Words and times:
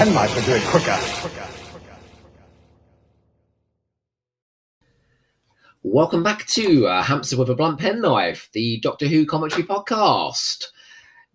penknife 0.00 0.34
would 0.34 0.46
do 0.46 0.54
it 0.54 0.62
quicker. 0.64 0.98
Welcome 5.82 6.22
back 6.22 6.46
to 6.48 6.86
uh, 6.86 7.02
Hamster 7.02 7.36
with 7.36 7.50
a 7.50 7.54
Blunt 7.54 7.78
Penknife, 7.78 8.48
the 8.52 8.80
Doctor 8.80 9.06
Who 9.06 9.26
commentary 9.26 9.62
podcast. 9.62 10.64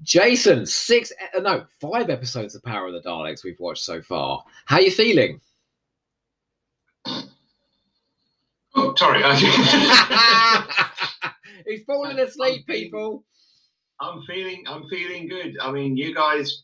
Jason, 0.01 0.65
six, 0.65 1.11
uh, 1.35 1.41
no, 1.41 1.65
five 1.79 2.09
episodes 2.09 2.55
of 2.55 2.63
Power 2.63 2.87
of 2.87 2.93
the 2.93 3.01
Daleks 3.01 3.43
we've 3.43 3.59
watched 3.59 3.83
so 3.83 4.01
far. 4.01 4.43
How 4.65 4.77
are 4.77 4.81
you 4.81 4.91
feeling? 4.91 5.39
Oh, 8.75 8.95
sorry. 8.97 9.21
He's 11.67 11.83
falling 11.85 12.17
asleep, 12.19 12.65
people. 12.67 13.23
I'm 14.01 14.23
feeling 14.23 14.63
I'm 14.67 14.87
feeling 14.89 15.27
good. 15.27 15.55
I 15.61 15.71
mean, 15.71 15.95
you 15.95 16.13
guys 16.13 16.63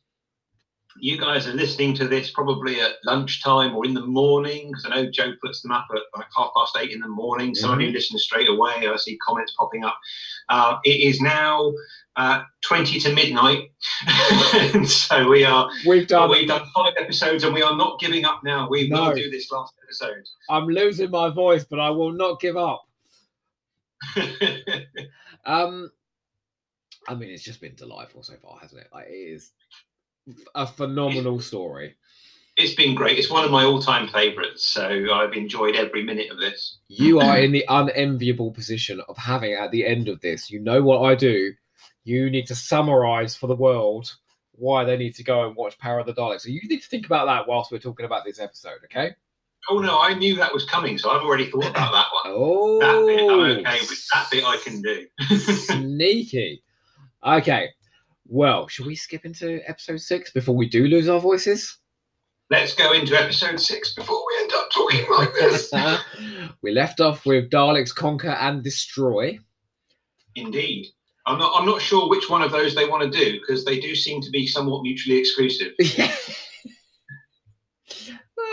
you 0.99 1.17
guys 1.17 1.47
are 1.47 1.53
listening 1.53 1.93
to 1.95 2.07
this 2.07 2.31
probably 2.31 2.81
at 2.81 2.93
lunchtime 3.05 3.75
or 3.75 3.85
in 3.85 3.93
the 3.93 4.05
morning 4.05 4.67
because 4.67 4.85
I 4.85 4.89
know 4.89 5.09
Joe 5.11 5.33
puts 5.43 5.61
them 5.61 5.71
up 5.71 5.87
at 5.91 6.01
like 6.17 6.27
half 6.35 6.51
past 6.55 6.77
eight 6.79 6.91
in 6.91 6.99
the 6.99 7.07
morning. 7.07 7.55
Some 7.55 7.71
of 7.73 7.81
you 7.81 7.91
listen 7.91 8.17
straight 8.17 8.49
away. 8.49 8.87
I 8.87 8.95
see 8.97 9.17
comments 9.25 9.53
popping 9.57 9.83
up. 9.83 9.97
Uh, 10.49 10.77
it 10.83 10.89
is 11.01 11.21
now 11.21 11.73
uh, 12.17 12.41
20 12.65 12.99
to 12.99 13.13
midnight. 13.13 13.71
and 14.53 14.87
so 14.89 15.29
we 15.29 15.43
are 15.45 15.69
We've 15.85 16.07
done. 16.07 16.29
we've 16.29 16.47
done 16.47 16.67
five 16.75 16.93
episodes 16.99 17.43
and 17.43 17.53
we 17.53 17.61
are 17.61 17.75
not 17.77 17.99
giving 17.99 18.25
up 18.25 18.41
now. 18.43 18.67
We 18.69 18.89
No. 18.89 19.09
will 19.09 19.15
do 19.15 19.29
this 19.31 19.51
last 19.51 19.73
episode. 19.83 20.23
I'm 20.49 20.67
losing 20.67 21.09
my 21.09 21.29
voice, 21.29 21.63
but 21.63 21.79
I 21.79 21.89
will 21.89 22.11
not 22.11 22.39
give 22.41 22.57
up. 22.57 22.83
Um, 25.45 25.89
I 27.07 27.15
mean, 27.15 27.29
it's 27.29 27.43
just 27.43 27.61
been 27.61 27.73
delightful 27.75 28.21
so 28.21 28.33
far, 28.43 28.59
hasn't 28.59 28.81
it? 28.81 28.89
Like, 28.93 29.07
it 29.07 29.13
is 29.13 29.51
a 30.55 30.67
phenomenal 30.67 31.39
story. 31.39 31.95
it's 32.57 32.75
been 32.75 32.93
great. 32.95 33.17
It's 33.17 33.29
one 33.31 33.43
of 33.43 33.51
my 33.51 33.63
all-time 33.63 34.07
favourites. 34.09 34.65
So 34.67 34.85
I've 35.13 35.33
enjoyed 35.33 35.75
every 35.75 36.03
minute 36.03 36.29
of 36.31 36.37
this. 36.39 36.79
You 36.87 37.19
are 37.19 37.39
in 37.39 37.51
the 37.51 37.65
unenviable 37.67 38.51
position 38.51 39.01
of 39.07 39.17
having 39.17 39.53
at 39.53 39.71
the 39.71 39.85
end 39.85 40.07
of 40.07 40.21
this. 40.21 40.51
You 40.51 40.59
know 40.59 40.81
what 40.83 41.01
I 41.01 41.15
do. 41.15 41.53
You 42.03 42.29
need 42.29 42.47
to 42.47 42.55
summarize 42.55 43.35
for 43.35 43.47
the 43.47 43.55
world 43.55 44.15
why 44.53 44.83
they 44.83 44.97
need 44.97 45.15
to 45.15 45.23
go 45.23 45.47
and 45.47 45.55
watch 45.55 45.77
Power 45.79 45.99
of 45.99 46.05
the 46.05 46.13
Daleks. 46.13 46.41
So 46.41 46.49
you 46.49 46.61
need 46.67 46.81
to 46.81 46.87
think 46.87 47.05
about 47.05 47.25
that 47.25 47.47
whilst 47.47 47.71
we're 47.71 47.79
talking 47.79 48.05
about 48.05 48.25
this 48.25 48.39
episode, 48.39 48.79
okay? 48.85 49.15
Oh 49.69 49.79
no, 49.79 49.99
I 49.99 50.13
knew 50.13 50.35
that 50.35 50.53
was 50.53 50.65
coming, 50.65 50.97
so 50.97 51.09
I've 51.11 51.21
already 51.23 51.49
thought 51.49 51.69
about 51.69 51.91
that 51.91 52.07
one. 52.11 52.21
Oh, 52.25 52.79
That 52.79 53.05
bit, 53.07 53.29
I'm 53.29 53.73
okay 53.73 53.79
with 53.87 54.07
that 54.13 54.27
bit. 54.31 54.43
I 54.43 54.57
can 54.57 54.81
do. 54.81 55.07
sneaky. 55.37 56.63
Okay. 57.25 57.69
Well, 58.33 58.69
should 58.69 58.85
we 58.85 58.95
skip 58.95 59.25
into 59.25 59.59
episode 59.67 59.99
six 59.99 60.31
before 60.31 60.55
we 60.55 60.69
do 60.69 60.87
lose 60.87 61.09
our 61.09 61.19
voices? 61.19 61.77
Let's 62.49 62.73
go 62.73 62.93
into 62.93 63.13
episode 63.13 63.59
six 63.59 63.93
before 63.93 64.23
we 64.25 64.43
end 64.43 64.53
up 64.53 64.71
talking 64.71 65.05
like 65.11 65.33
this. 65.33 65.73
we 66.61 66.71
left 66.71 67.01
off 67.01 67.25
with 67.25 67.49
Daleks 67.49 67.93
conquer 67.93 68.29
and 68.29 68.63
destroy. 68.63 69.37
Indeed, 70.35 70.87
I'm 71.25 71.39
not. 71.39 71.51
I'm 71.59 71.65
not 71.65 71.81
sure 71.81 72.09
which 72.09 72.29
one 72.29 72.41
of 72.41 72.53
those 72.53 72.73
they 72.73 72.87
want 72.87 73.03
to 73.03 73.09
do 73.09 73.37
because 73.37 73.65
they 73.65 73.81
do 73.81 73.93
seem 73.95 74.21
to 74.21 74.29
be 74.29 74.47
somewhat 74.47 74.83
mutually 74.83 75.19
exclusive. 75.19 75.73
Yeah. 75.97 76.15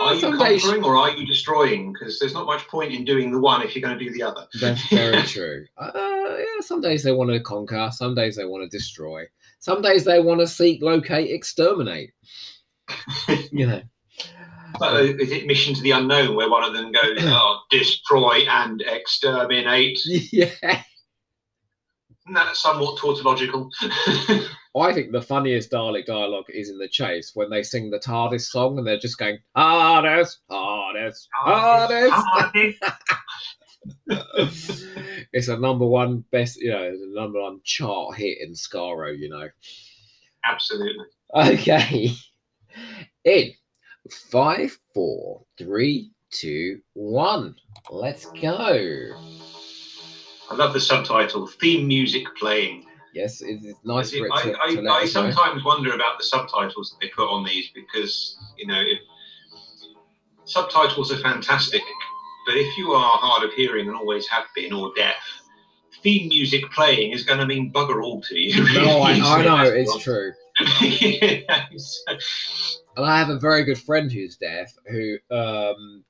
Are 0.00 0.14
you 0.14 0.36
conquering 0.36 0.84
or 0.84 0.96
are 0.96 1.10
you 1.10 1.26
destroying? 1.26 1.92
Because 1.92 2.18
there's 2.18 2.34
not 2.34 2.46
much 2.46 2.66
point 2.68 2.92
in 2.92 3.04
doing 3.04 3.32
the 3.32 3.40
one 3.40 3.62
if 3.62 3.74
you're 3.74 3.82
going 3.82 3.98
to 3.98 4.04
do 4.04 4.12
the 4.12 4.22
other. 4.22 4.46
That's 4.60 4.88
very 4.88 5.22
true. 5.26 5.66
Uh, 5.76 5.90
yeah, 5.94 6.60
some 6.60 6.80
days 6.80 7.02
they 7.02 7.12
want 7.12 7.30
to 7.30 7.40
conquer, 7.40 7.90
some 7.92 8.14
days 8.14 8.36
they 8.36 8.44
want 8.44 8.62
to 8.62 8.76
destroy, 8.76 9.24
some 9.58 9.82
days 9.82 10.04
they 10.04 10.20
want 10.20 10.40
to 10.40 10.46
seek, 10.46 10.82
locate, 10.82 11.30
exterminate. 11.30 12.12
you 13.52 13.66
know. 13.66 13.82
But 14.78 15.04
is 15.04 15.32
it 15.32 15.46
Mission 15.46 15.74
to 15.74 15.82
the 15.82 15.92
Unknown 15.92 16.36
where 16.36 16.50
one 16.50 16.62
of 16.64 16.74
them 16.74 16.92
goes, 16.92 17.18
"Oh, 17.20 17.60
destroy 17.70 18.44
and 18.48 18.82
exterminate"? 18.82 19.98
Yeah. 20.04 20.50
Isn't 22.28 22.34
that 22.34 22.56
somewhat 22.56 22.98
tautological? 22.98 23.70
I 24.76 24.92
think 24.92 25.12
the 25.12 25.22
funniest 25.22 25.72
Dalek 25.72 26.06
dialogue 26.06 26.44
is 26.48 26.68
in 26.68 26.78
the 26.78 26.88
chase 26.88 27.32
when 27.34 27.50
they 27.50 27.62
sing 27.62 27.90
the 27.90 27.98
TARDIS 27.98 28.42
song 28.42 28.78
and 28.78 28.86
they're 28.86 28.98
just 28.98 29.18
going, 29.18 29.38
TARDIS, 29.56 30.36
TARDIS, 30.50 31.26
TARDIS. 31.44 32.74
it's 35.32 35.48
a 35.48 35.56
number 35.56 35.86
one 35.86 36.24
best, 36.30 36.56
you 36.60 36.70
know, 36.70 36.84
a 36.84 37.14
number 37.14 37.40
one 37.40 37.60
chart 37.64 38.16
hit 38.16 38.38
in 38.40 38.52
Skaro, 38.52 39.16
you 39.16 39.28
know. 39.28 39.48
Absolutely. 40.44 41.04
Okay. 41.34 42.10
In 43.24 43.52
five, 44.30 44.78
four, 44.94 45.44
three, 45.58 46.10
two, 46.30 46.80
one. 46.94 47.54
Let's 47.90 48.26
go. 48.26 49.14
I 50.50 50.54
love 50.54 50.72
the 50.72 50.80
subtitle 50.80 51.46
theme 51.46 51.86
music 51.86 52.24
playing. 52.38 52.86
Yes, 53.12 53.42
it's 53.42 53.64
nice 53.84 54.10
for 54.12 54.26
it 54.26 54.32
I, 54.32 54.42
to, 54.42 54.56
I, 54.62 54.74
to 54.74 54.88
I 54.88 55.02
us 55.02 55.14
know. 55.14 55.32
sometimes 55.32 55.64
wonder 55.64 55.92
about 55.94 56.18
the 56.18 56.24
subtitles 56.24 56.90
that 56.90 57.04
they 57.04 57.10
put 57.14 57.28
on 57.28 57.44
these 57.44 57.70
because, 57.74 58.38
you 58.56 58.66
know, 58.66 58.80
if, 58.80 59.00
subtitles 60.44 61.12
are 61.12 61.18
fantastic, 61.18 61.82
but 62.48 62.56
if 62.56 62.78
you 62.78 62.92
are 62.92 63.18
hard 63.18 63.44
of 63.44 63.52
hearing 63.52 63.88
and 63.88 63.94
always 63.94 64.26
have 64.28 64.44
been 64.56 64.72
or 64.72 64.90
deaf, 64.96 65.16
theme 66.02 66.28
music 66.28 66.64
playing 66.72 67.12
is 67.12 67.22
going 67.24 67.38
to 67.38 67.44
mean 67.44 67.70
bugger 67.70 68.02
all 68.02 68.22
to 68.22 68.38
you. 68.38 68.64
No, 68.72 69.00
I, 69.00 69.12
I 69.22 69.42
know, 69.44 69.62
it's 69.70 69.92
what- 69.92 70.00
true. 70.02 70.32
Yeah, 70.80 71.66
so- 71.76 72.16
And 72.96 73.04
I 73.06 73.18
have 73.18 73.28
a 73.28 73.38
very 73.38 73.64
good 73.64 73.78
friend 73.78 74.10
who's 74.10 74.36
deaf 74.38 74.72
who 74.90 75.16
um, 75.30 76.04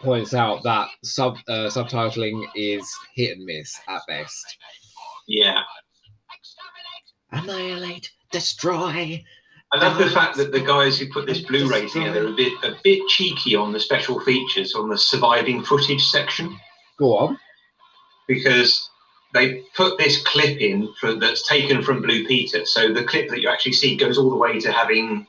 points 0.00 0.32
out 0.32 0.62
that 0.62 0.88
sub 1.02 1.36
uh, 1.48 1.68
subtitling 1.68 2.46
is 2.54 2.88
hit 3.16 3.36
and 3.36 3.44
miss 3.44 3.78
at 3.88 4.02
best. 4.06 4.56
yeah. 5.26 5.62
Annihilate, 7.32 8.10
destroy. 8.30 9.22
I 9.72 9.78
love 9.78 9.98
the 9.98 10.10
fact 10.10 10.36
that 10.36 10.50
the 10.50 10.60
guys 10.60 10.98
who 10.98 11.08
put 11.12 11.26
this 11.26 11.40
Blu-ray 11.42 11.88
together 11.88 12.26
are 12.26 12.32
a 12.32 12.34
bit 12.34 12.52
a 12.64 12.74
bit 12.82 13.06
cheeky 13.08 13.54
on 13.54 13.72
the 13.72 13.78
special 13.78 14.18
features 14.20 14.74
on 14.74 14.88
the 14.88 14.98
surviving 14.98 15.62
footage 15.62 16.04
section. 16.04 16.58
Go 16.98 17.16
on. 17.16 17.38
because 18.26 18.90
they 19.32 19.62
put 19.76 19.98
this 19.98 20.22
clip 20.22 20.58
in 20.60 20.92
for, 21.00 21.14
that's 21.14 21.46
taken 21.46 21.82
from 21.82 22.02
Blue 22.02 22.26
Peter. 22.26 22.64
So 22.64 22.92
the 22.92 23.04
clip 23.04 23.28
that 23.30 23.40
you 23.40 23.48
actually 23.48 23.72
see 23.72 23.96
goes 23.96 24.18
all 24.18 24.30
the 24.30 24.36
way 24.36 24.58
to 24.60 24.72
having 24.72 25.26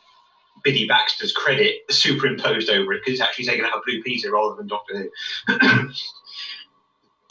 Biddy 0.64 0.88
Baxter's 0.88 1.32
credit 1.34 1.82
superimposed 1.90 2.70
over 2.70 2.94
it 2.94 3.02
because 3.04 3.20
it's 3.20 3.22
actually 3.22 3.46
taken 3.46 3.66
out 3.66 3.74
of 3.74 3.84
Blue 3.86 4.02
Peter 4.04 4.32
rather 4.32 4.56
than 4.56 4.68
Doctor 4.68 5.10
Who. 5.48 5.90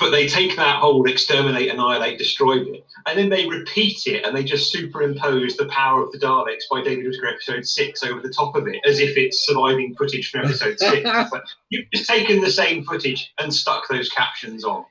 but 0.00 0.11
they 0.11 0.27
take 0.27 0.56
that 0.56 0.77
whole 0.77 1.09
exterminate, 1.09 1.71
annihilate, 1.71 2.19
destroy 2.19 2.65
bit, 2.65 2.87
and 3.06 3.19
then 3.19 3.28
they 3.28 3.47
repeat 3.47 4.06
it 4.06 4.25
and 4.25 4.34
they 4.34 4.43
just 4.43 4.72
superimpose 4.72 5.56
the 5.56 5.66
power 5.66 6.03
of 6.03 6.10
the 6.10 6.19
Daleks 6.19 6.63
by 6.71 6.83
David 6.83 7.04
Whitaker 7.04 7.28
episode 7.28 7.66
six 7.66 8.03
over 8.03 8.21
the 8.21 8.33
top 8.33 8.57
of 8.57 8.66
it 8.66 8.80
as 8.86 8.98
if 8.98 9.19
it's 9.19 9.47
surviving 9.47 9.95
footage 9.95 10.30
from 10.30 10.47
episode 10.47 10.78
six. 10.80 11.09
Like, 11.30 11.42
You've 11.69 11.91
just 11.92 12.09
taken 12.09 12.41
the 12.41 12.51
same 12.51 12.83
footage 12.84 13.33
and 13.39 13.53
stuck 13.53 13.86
those 13.89 14.09
captions 14.09 14.65
on. 14.65 14.84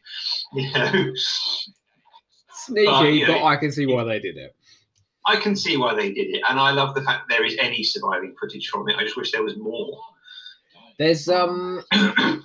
You 0.53 0.71
know, 0.73 1.13
Sneaky, 2.53 2.85
But, 2.85 3.03
you 3.13 3.25
but 3.25 3.43
I 3.43 3.55
can 3.57 3.71
see 3.71 3.87
why 3.87 4.03
they 4.03 4.19
did 4.19 4.37
it. 4.37 4.55
I 5.25 5.37
can 5.37 5.55
see 5.55 5.75
why 5.75 5.95
they 5.95 6.11
did 6.11 6.35
it, 6.35 6.43
and 6.49 6.59
I 6.59 6.71
love 6.71 6.93
the 6.93 7.01
fact 7.01 7.27
that 7.27 7.35
there 7.35 7.45
is 7.45 7.57
any 7.59 7.83
surviving 7.83 8.35
footage 8.39 8.67
from 8.67 8.87
it. 8.89 8.95
I 8.95 9.03
just 9.03 9.17
wish 9.17 9.31
there 9.31 9.43
was 9.43 9.57
more. 9.57 9.99
There's 10.99 11.29
um, 11.29 11.81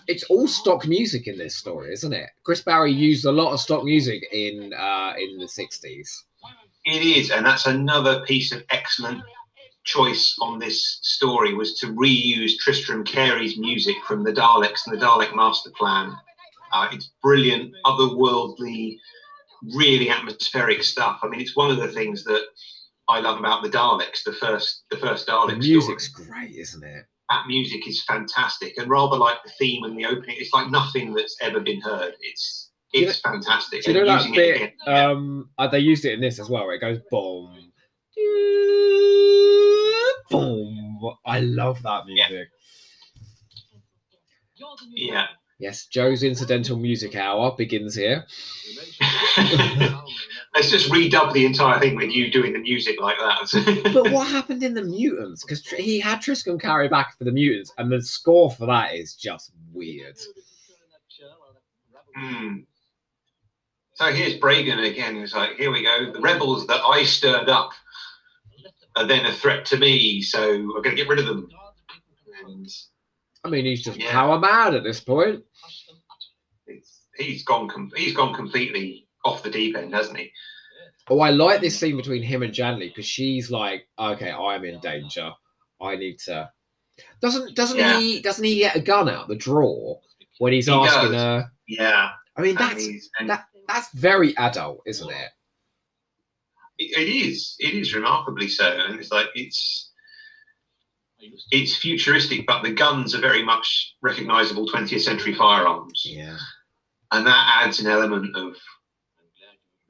it's 0.06 0.22
all 0.24 0.46
stock 0.46 0.86
music 0.86 1.26
in 1.26 1.36
this 1.36 1.56
story, 1.56 1.92
isn't 1.92 2.12
it? 2.12 2.30
Chris 2.44 2.62
Barry 2.62 2.92
used 2.92 3.24
a 3.24 3.32
lot 3.32 3.52
of 3.52 3.60
stock 3.60 3.84
music 3.84 4.24
in 4.32 4.72
uh 4.72 5.12
in 5.18 5.38
the 5.38 5.46
'60s. 5.46 6.08
It 6.86 7.02
is, 7.02 7.30
and 7.30 7.44
that's 7.44 7.66
another 7.66 8.24
piece 8.26 8.52
of 8.52 8.62
excellent 8.70 9.22
choice 9.84 10.36
on 10.40 10.58
this 10.58 10.98
story 11.02 11.52
was 11.54 11.78
to 11.80 11.88
reuse 11.88 12.56
Tristram 12.58 13.04
Cary's 13.04 13.58
music 13.58 13.96
from 14.06 14.22
the 14.22 14.32
Daleks 14.32 14.86
and 14.86 14.96
the 14.96 15.04
Dalek 15.04 15.34
Master 15.34 15.70
Plan. 15.76 16.12
Uh, 16.72 16.88
it's 16.92 17.10
brilliant, 17.22 17.74
otherworldly, 17.84 18.98
really 19.74 20.10
atmospheric 20.10 20.82
stuff. 20.82 21.20
I 21.22 21.28
mean, 21.28 21.40
it's 21.40 21.56
one 21.56 21.70
of 21.70 21.76
the 21.78 21.88
things 21.88 22.24
that 22.24 22.42
I 23.08 23.20
love 23.20 23.38
about 23.38 23.62
the 23.62 23.68
Daleks. 23.70 24.22
The 24.24 24.32
first, 24.32 24.84
the 24.90 24.96
first 24.96 25.26
Dalek 25.26 25.46
The 25.46 25.52
story. 25.52 25.58
music's 25.58 26.08
great, 26.08 26.54
isn't 26.54 26.84
it? 26.84 27.04
That 27.34 27.46
music 27.46 27.88
is 27.88 28.02
fantastic 28.04 28.76
and 28.78 28.88
rather 28.88 29.16
like 29.16 29.42
the 29.44 29.50
theme 29.58 29.84
and 29.84 29.96
the 29.98 30.06
opening 30.06 30.36
it's 30.38 30.52
like 30.52 30.70
nothing 30.70 31.12
that's 31.12 31.36
ever 31.40 31.60
been 31.60 31.80
heard 31.80 32.14
it's 32.20 32.70
Do 32.92 33.00
you 33.00 33.08
it's 33.08 33.20
fantastic 33.20 33.86
you 33.86 33.94
know 33.94 34.06
that 34.06 34.30
bit? 34.32 34.74
Um, 34.86 35.50
uh, 35.58 35.66
they 35.66 35.80
used 35.80 36.04
it 36.04 36.12
in 36.12 36.20
this 36.20 36.38
as 36.38 36.48
well. 36.48 36.66
Where 36.66 36.76
it 36.76 36.80
goes 36.80 37.00
boom, 37.10 37.72
boom. 40.30 41.14
I 41.26 41.40
love 41.40 41.82
that 41.82 42.06
music. 42.06 42.48
yeah 44.94 45.26
Yes, 45.58 45.86
Joe's 45.86 46.22
incidental 46.22 46.76
music 46.76 47.14
hour 47.14 47.54
begins 47.56 47.94
here. 47.94 48.24
Let's 50.54 50.70
just 50.70 50.90
redub 50.90 51.32
the 51.32 51.46
entire 51.46 51.78
thing 51.78 51.96
with 51.96 52.10
you 52.10 52.30
doing 52.30 52.52
the 52.52 52.58
music 52.58 53.00
like 53.00 53.16
that. 53.18 53.90
But 53.94 54.10
what 54.10 54.26
happened 54.28 54.62
in 54.62 54.74
the 54.74 54.82
mutants? 54.82 55.44
Because 55.44 55.66
he 55.66 56.00
had 56.00 56.20
Tristram 56.20 56.58
Cary 56.58 56.88
back 56.88 57.16
for 57.16 57.24
the 57.24 57.32
mutants, 57.32 57.72
and 57.78 57.90
the 57.90 58.02
score 58.02 58.50
for 58.50 58.66
that 58.66 58.94
is 58.94 59.14
just 59.14 59.52
weird. 59.72 60.16
Hmm. 62.16 62.58
So 63.94 64.12
here's 64.12 64.38
Bragan 64.38 64.90
again. 64.90 65.16
He's 65.16 65.34
like, 65.34 65.56
here 65.56 65.70
we 65.70 65.82
go. 65.82 66.12
The 66.12 66.20
rebels 66.20 66.66
that 66.66 66.80
I 66.82 67.04
stirred 67.04 67.48
up 67.48 67.70
are 68.96 69.06
then 69.06 69.26
a 69.26 69.32
threat 69.32 69.64
to 69.66 69.76
me, 69.76 70.20
so 70.20 70.52
I'm 70.52 70.68
going 70.68 70.90
to 70.90 70.96
get 70.96 71.08
rid 71.08 71.20
of 71.20 71.26
them. 71.26 71.48
And 72.46 72.68
I 73.44 73.50
mean, 73.50 73.64
he's 73.64 73.82
just 73.84 73.98
Yeah. 74.00 74.10
power 74.10 74.38
mad 74.38 74.74
at 74.74 74.84
this 74.84 75.00
point. 75.00 75.44
it's, 76.66 77.02
he's 77.16 77.44
gone. 77.44 77.68
Com- 77.68 77.92
he's 77.96 78.14
gone 78.14 78.34
completely 78.34 79.06
off 79.24 79.42
the 79.42 79.50
deep 79.50 79.76
end, 79.76 79.94
hasn't 79.94 80.18
he? 80.18 80.32
Oh, 81.08 81.20
I 81.20 81.30
like 81.30 81.60
this 81.60 81.78
scene 81.78 81.96
between 81.98 82.22
him 82.22 82.42
and 82.42 82.52
Janley 82.54 82.88
because 82.88 83.04
she's 83.06 83.50
like, 83.50 83.86
"Okay, 83.98 84.30
I'm 84.30 84.64
in 84.64 84.80
danger. 84.80 85.30
I 85.80 85.96
need 85.96 86.18
to." 86.20 86.50
Doesn't 87.20 87.54
doesn't 87.54 87.76
Yeah. 87.78 87.98
he 88.00 88.20
doesn't 88.22 88.44
he 88.44 88.56
get 88.58 88.76
a 88.76 88.80
gun 88.80 89.08
out 89.10 89.28
the 89.28 89.36
drawer 89.36 90.00
when 90.38 90.52
he's 90.54 90.66
He 90.66 90.72
asking 90.72 91.12
does. 91.12 91.20
her? 91.20 91.52
Yeah. 91.68 92.10
I 92.36 92.40
mean, 92.40 92.54
that's 92.56 92.86
and 93.18 93.28
that 93.28 93.46
that's 93.68 93.92
very 93.94 94.34
adult, 94.38 94.80
isn't 94.86 95.10
it? 95.10 95.30
it 96.78 96.98
it 96.98 97.08
is. 97.08 97.56
It 97.58 97.74
is 97.74 97.94
remarkably 97.94 98.48
so, 98.48 98.66
and 98.66 98.98
it's 98.98 99.12
like 99.12 99.28
it's 99.34 99.92
it's 101.50 101.76
futuristic, 101.76 102.46
but 102.46 102.62
the 102.62 102.72
guns 102.72 103.14
are 103.14 103.20
very 103.20 103.42
much 103.42 103.94
recognizable 104.02 104.66
20th 104.68 105.00
century 105.00 105.34
firearms. 105.34 106.02
Yeah. 106.04 106.36
and 107.12 107.26
that 107.26 107.62
adds 107.62 107.80
an 107.80 107.86
element 107.86 108.34
of 108.36 108.54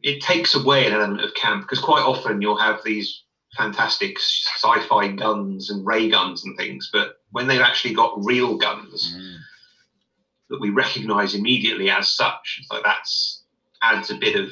it 0.02 0.20
takes 0.20 0.54
away 0.54 0.86
an 0.86 0.92
element 0.92 1.24
of 1.24 1.32
camp 1.34 1.62
because 1.62 1.78
quite 1.78 2.02
often 2.02 2.42
you'll 2.42 2.58
have 2.58 2.80
these 2.84 3.22
fantastic 3.56 4.18
sci-fi 4.18 5.08
guns 5.08 5.70
and 5.70 5.86
ray 5.86 6.08
guns 6.08 6.44
and 6.44 6.56
things 6.56 6.90
but 6.92 7.14
when 7.30 7.46
they've 7.46 7.60
actually 7.60 7.94
got 7.94 8.12
real 8.24 8.56
guns 8.58 9.14
that 10.50 10.60
we 10.60 10.68
recognize 10.70 11.34
immediately 11.34 11.88
as 11.88 12.10
such 12.10 12.58
it's 12.60 12.70
like 12.70 12.82
that's 12.84 13.44
adds 13.82 14.10
a 14.10 14.16
bit 14.16 14.36
of 14.36 14.50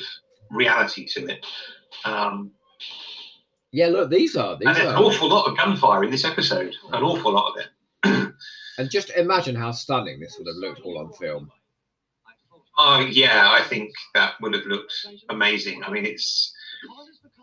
reality 0.50 1.06
to 1.06 1.26
it 1.26 1.44
um, 2.04 2.50
Yeah. 3.72 3.88
Look, 3.88 4.10
these 4.10 4.36
are 4.36 4.56
these 4.56 4.68
and 4.68 4.76
there's 4.76 4.88
an 4.88 4.96
awful 4.96 5.28
lot 5.28 5.50
of 5.50 5.56
gunfire 5.56 6.04
in 6.04 6.10
this 6.10 6.24
episode 6.24 6.74
an 6.92 7.02
awful 7.02 7.32
lot 7.32 7.52
of 7.52 7.64
it 7.64 7.68
and 8.78 8.90
just 8.90 9.10
imagine 9.10 9.54
how 9.54 9.70
stunning 9.70 10.20
this 10.20 10.36
would 10.38 10.46
have 10.46 10.56
looked 10.56 10.80
all 10.80 10.98
on 10.98 11.12
film. 11.12 11.50
Oh 12.78 13.00
yeah, 13.00 13.50
I 13.50 13.62
think 13.62 13.92
that 14.14 14.34
would 14.40 14.54
have 14.54 14.64
looked 14.66 14.92
amazing. 15.28 15.82
I 15.84 15.90
mean, 15.90 16.06
it's. 16.06 16.52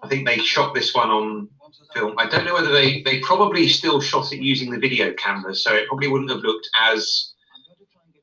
I 0.02 0.08
think 0.08 0.26
they 0.26 0.38
shot 0.38 0.74
this 0.74 0.94
one 0.96 1.10
on 1.10 1.50
film. 1.94 2.16
I 2.18 2.26
don't 2.26 2.46
know 2.46 2.54
whether 2.54 2.72
they 2.72 3.02
they 3.04 3.20
probably 3.20 3.68
still 3.68 4.02
shot 4.02 4.34
it 4.34 4.42
using 4.42 4.72
the 4.72 4.80
video 4.80 5.14
cameras, 5.14 5.64
so 5.64 5.74
it 5.74 5.88
probably 5.88 6.08
wouldn't 6.08 6.32
have 6.32 6.40
looked 6.40 6.68
as 6.82 7.34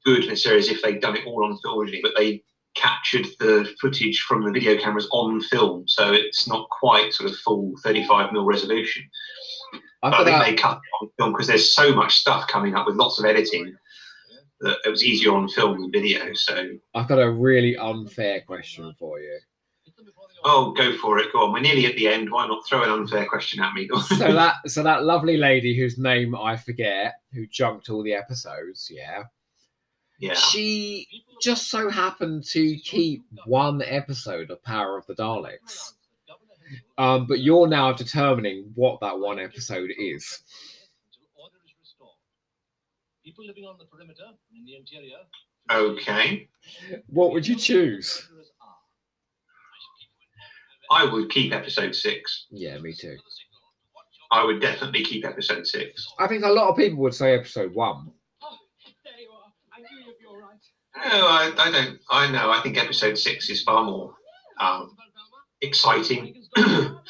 good 0.05 0.27
necessarily 0.27 0.61
as 0.61 0.69
if 0.69 0.83
they'd 0.83 1.01
done 1.01 1.17
it 1.17 1.27
all 1.27 1.45
on 1.45 1.59
film 1.59 1.81
originally. 1.81 2.03
But 2.03 2.15
they 2.17 2.43
captured 2.77 3.27
the 3.41 3.69
footage 3.81 4.21
from 4.21 4.45
the 4.45 4.53
video 4.53 4.79
cameras 4.79 5.09
on 5.11 5.41
film, 5.41 5.89
so 5.89 6.13
it's 6.13 6.47
not 6.47 6.69
quite 6.71 7.13
sort 7.13 7.31
of 7.31 7.37
full 7.39 7.73
35 7.83 8.33
mil 8.33 8.45
resolution. 8.45 9.03
I 10.03 10.25
think 10.25 10.37
a, 10.37 10.45
they 10.45 10.55
cut 10.55 10.77
it 10.79 11.05
on 11.05 11.11
film 11.19 11.33
because 11.33 11.49
there's 11.49 11.75
so 11.75 11.95
much 11.95 12.17
stuff 12.17 12.47
coming 12.47 12.75
up 12.75 12.87
with 12.87 12.97
lots 12.97 13.19
of 13.19 13.25
editing 13.25 13.75
that 14.61 14.79
it 14.85 14.91
was 14.91 15.05
easier 15.05 15.33
on 15.35 15.49
film 15.49 15.81
than 15.81 15.91
video. 15.91 16.33
So 16.35 16.69
I've 16.95 17.09
got 17.09 17.19
a 17.19 17.31
really 17.31 17.77
unfair 17.77 18.43
question 18.43 18.95
for 18.99 19.21
you. 19.21 19.39
Oh, 20.45 20.73
go 20.73 20.97
for 20.99 21.19
it. 21.19 21.33
Go 21.33 21.45
on. 21.45 21.53
We're 21.53 21.61
nearly 21.61 21.87
at 21.87 21.97
the 21.97 22.07
end. 22.07 22.31
Why 22.31 22.47
not 22.47 22.65
throw 22.69 22.85
an 22.85 22.91
unfair 22.91 23.27
question 23.27 23.61
at 23.61 23.75
me? 23.75 23.89
So 24.07 24.17
that 24.33 24.55
so 24.67 24.83
that 24.83 25.03
lovely 25.03 25.37
lady 25.37 25.77
whose 25.77 25.99
name 25.99 26.37
I 26.37 26.57
forget, 26.57 27.15
who 27.33 27.47
junked 27.47 27.91
all 27.91 28.03
the 28.03 28.15
episodes, 28.15 28.89
yeah. 28.93 29.25
Yeah. 30.19 30.35
She 30.35 31.07
just 31.41 31.71
so 31.71 31.91
happened 31.91 32.45
to 32.45 32.77
keep 32.79 33.25
one 33.47 33.83
episode 33.83 34.51
of 34.51 34.63
Power 34.63 34.97
of 34.97 35.07
the 35.07 35.15
Daleks. 35.15 35.93
Um, 36.99 37.27
but 37.27 37.41
you're 37.41 37.69
now 37.69 37.93
determining 37.93 38.73
what 38.75 39.01
that 39.01 39.19
one 39.19 39.39
episode 39.39 39.91
is. 39.99 40.43
People 43.25 43.45
living 43.45 43.65
on 43.65 43.77
the 43.79 43.85
perimeter 43.85 44.25
in 44.57 44.65
the 44.65 44.77
interior. 44.77 45.19
Okay. 45.71 46.49
What 47.09 47.33
would 47.33 47.47
you 47.47 47.57
choose? 47.57 48.29
I 50.91 51.05
would 51.05 51.31
keep 51.31 51.53
episode 51.53 51.95
six. 51.95 52.47
Yeah, 52.51 52.79
me 52.79 52.93
too. 52.93 53.17
I 54.31 54.45
would 54.45 54.61
definitely 54.61 55.05
keep 55.05 55.25
episode 55.25 55.67
six. 55.67 56.07
I 56.19 56.27
think 56.27 56.45
a 56.45 56.49
lot 56.49 56.69
of 56.69 56.77
people 56.77 56.99
would 57.01 57.15
say 57.15 57.35
episode 57.35 57.75
one. 57.75 58.13
There 59.05 59.21
you 59.21 59.29
are. 59.31 59.53
I 59.77 59.81
knew 59.81 60.07
you'd 60.07 60.19
be 60.19 60.27
all 60.27 60.41
right. 60.41 60.63
No, 60.97 61.27
I, 61.27 61.53
I 61.59 61.71
don't. 61.71 61.99
I 62.11 62.31
know. 62.31 62.51
I 62.51 62.61
think 62.63 62.79
episode 62.79 63.19
six 63.19 63.49
is 63.51 63.63
far 63.63 63.85
more 63.85 64.15
um, 64.61 64.97
exciting, 65.61 66.43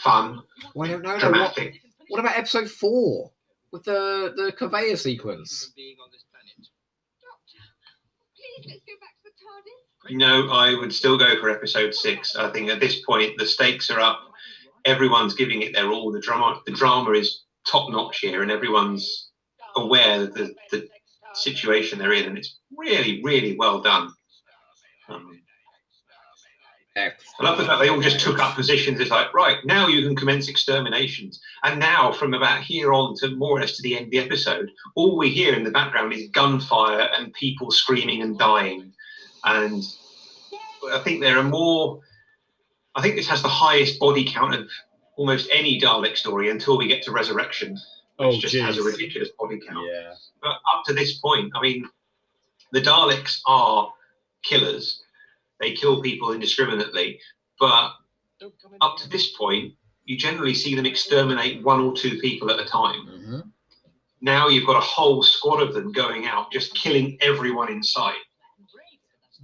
fun, 0.03 0.43
Well, 0.75 0.89
I 0.89 0.93
don't 0.93 1.03
know. 1.03 1.09
though. 1.11 1.13
What, 1.13 1.21
dramatic. 1.21 1.81
what 2.09 2.21
about 2.21 2.37
episode 2.37 2.69
four 2.71 3.31
with 3.73 3.85
the 3.85 4.33
the 4.37 4.53
conveyor 4.53 4.97
sequence? 4.97 5.73
Being 5.77 5.97
on 6.03 6.11
this 6.13 6.25
planet. 6.31 6.69
Please, 8.35 8.67
let's 8.69 8.81
go 8.87 8.95
back 9.01 9.15
to 9.23 9.25
the 9.25 10.11
TARDIS. 10.11 10.17
No, 10.19 10.53
I 10.53 10.75
would 10.79 10.93
still 10.93 11.17
go 11.17 11.39
for 11.41 11.49
episode 11.51 11.95
six. 11.95 12.37
I 12.37 12.51
think 12.51 12.69
at 12.71 12.81
this 12.81 13.01
point 13.05 13.39
the 13.39 13.47
stakes 13.47 13.91
are 13.91 14.01
up. 14.01 14.21
Everyone's 14.85 15.35
giving 15.35 15.63
it 15.63 15.73
their 15.73 15.91
all. 15.91 16.13
The 16.13 16.21
drama, 16.21 16.61
the 16.67 16.73
drama 16.73 17.11
is 17.13 17.45
top 17.67 17.91
notch 17.91 18.19
here, 18.21 18.43
and 18.43 18.51
everyone's 18.51 19.31
aware 19.77 20.21
that 20.27 20.35
the, 20.35 20.55
the 20.71 20.89
situation 21.37 21.99
they're 21.99 22.13
in, 22.13 22.27
and 22.27 22.39
it's 22.39 22.59
really, 22.77 23.23
really 23.23 23.57
well 23.57 23.81
done. 23.81 24.11
Um, 25.09 25.41
I 27.39 27.45
love 27.45 27.59
the 27.59 27.65
fact 27.67 27.81
they 27.81 27.91
all 27.91 28.01
just 28.01 28.21
took 28.21 28.39
up 28.39 28.55
positions. 28.55 29.01
It's 29.01 29.11
like, 29.11 29.35
right, 29.35 29.59
now 29.67 29.87
you 29.87 30.07
can 30.07 30.17
commence 30.17 30.49
exterminations. 30.49 31.39
And 31.63 31.79
now, 31.79 32.11
from 32.11 32.33
about 32.33 32.63
here 32.63 32.95
on 32.95 33.15
to 33.17 33.37
more 33.37 33.59
or 33.59 33.61
less 33.61 33.77
to 33.77 33.83
the 33.83 33.97
end 33.97 34.07
of 34.07 34.11
the 34.13 34.19
episode, 34.19 34.71
all 34.95 35.19
we 35.19 35.29
hear 35.29 35.55
in 35.55 35.63
the 35.63 35.71
background 35.71 36.15
is 36.15 36.31
gunfire 36.31 37.09
and 37.17 37.33
people 37.35 37.71
screaming 37.71 38.23
and 38.23 38.39
dying. 38.39 38.93
And 39.45 39.85
I 40.91 40.99
think 41.01 41.21
there 41.21 41.39
are 41.39 41.45
more. 41.45 42.01
I 42.95 43.03
think 43.03 43.17
this 43.17 43.29
has 43.29 43.43
the 43.43 43.49
highest 43.49 44.01
body 44.01 44.25
count 44.25 44.55
of 44.55 44.67
almost 45.17 45.51
any 45.53 45.79
Dalek 45.79 46.17
story 46.17 46.49
until 46.51 46.79
we 46.79 46.89
get 46.89 47.03
to 47.03 47.13
Resurrection, 47.13 47.79
which 48.17 48.29
Oh, 48.37 48.39
just 48.41 48.55
has 48.57 48.79
a 48.79 48.83
ridiculous 48.83 49.31
body 49.39 49.61
count 49.67 49.87
Yeah. 49.91 50.15
but 50.43 50.59
up 50.73 50.85
to 50.87 50.93
this 50.95 51.19
point, 51.19 51.53
I 51.55 51.61
mean, 51.61 51.89
the 52.73 52.81
Daleks 52.81 53.41
are 53.47 53.93
killers. 54.43 55.03
They 55.61 55.73
kill 55.73 56.03
people 56.03 56.33
indiscriminately. 56.33 57.21
But 57.59 57.93
Don't 58.41 58.55
come 58.61 58.73
in 58.75 58.79
up 58.81 58.97
to 58.99 59.09
this 59.09 59.37
point, 59.37 59.75
you 60.05 60.17
generally 60.17 60.55
see 60.55 60.75
them 60.75 60.87
exterminate 60.87 61.63
one 61.63 61.81
or 61.81 61.95
two 61.95 62.19
people 62.19 62.51
at 62.51 62.61
a 62.61 62.65
time. 62.65 63.07
hmm 63.07 63.41
Now 64.21 64.49
you've 64.49 64.67
got 64.67 64.77
a 64.77 64.81
whole 64.95 65.23
squad 65.23 65.61
of 65.63 65.75
them 65.75 65.93
going 65.93 66.27
out, 66.27 66.51
just 66.53 66.75
killing 66.75 67.19
everyone 67.21 67.71
in 67.71 67.83
sight. 67.83 68.17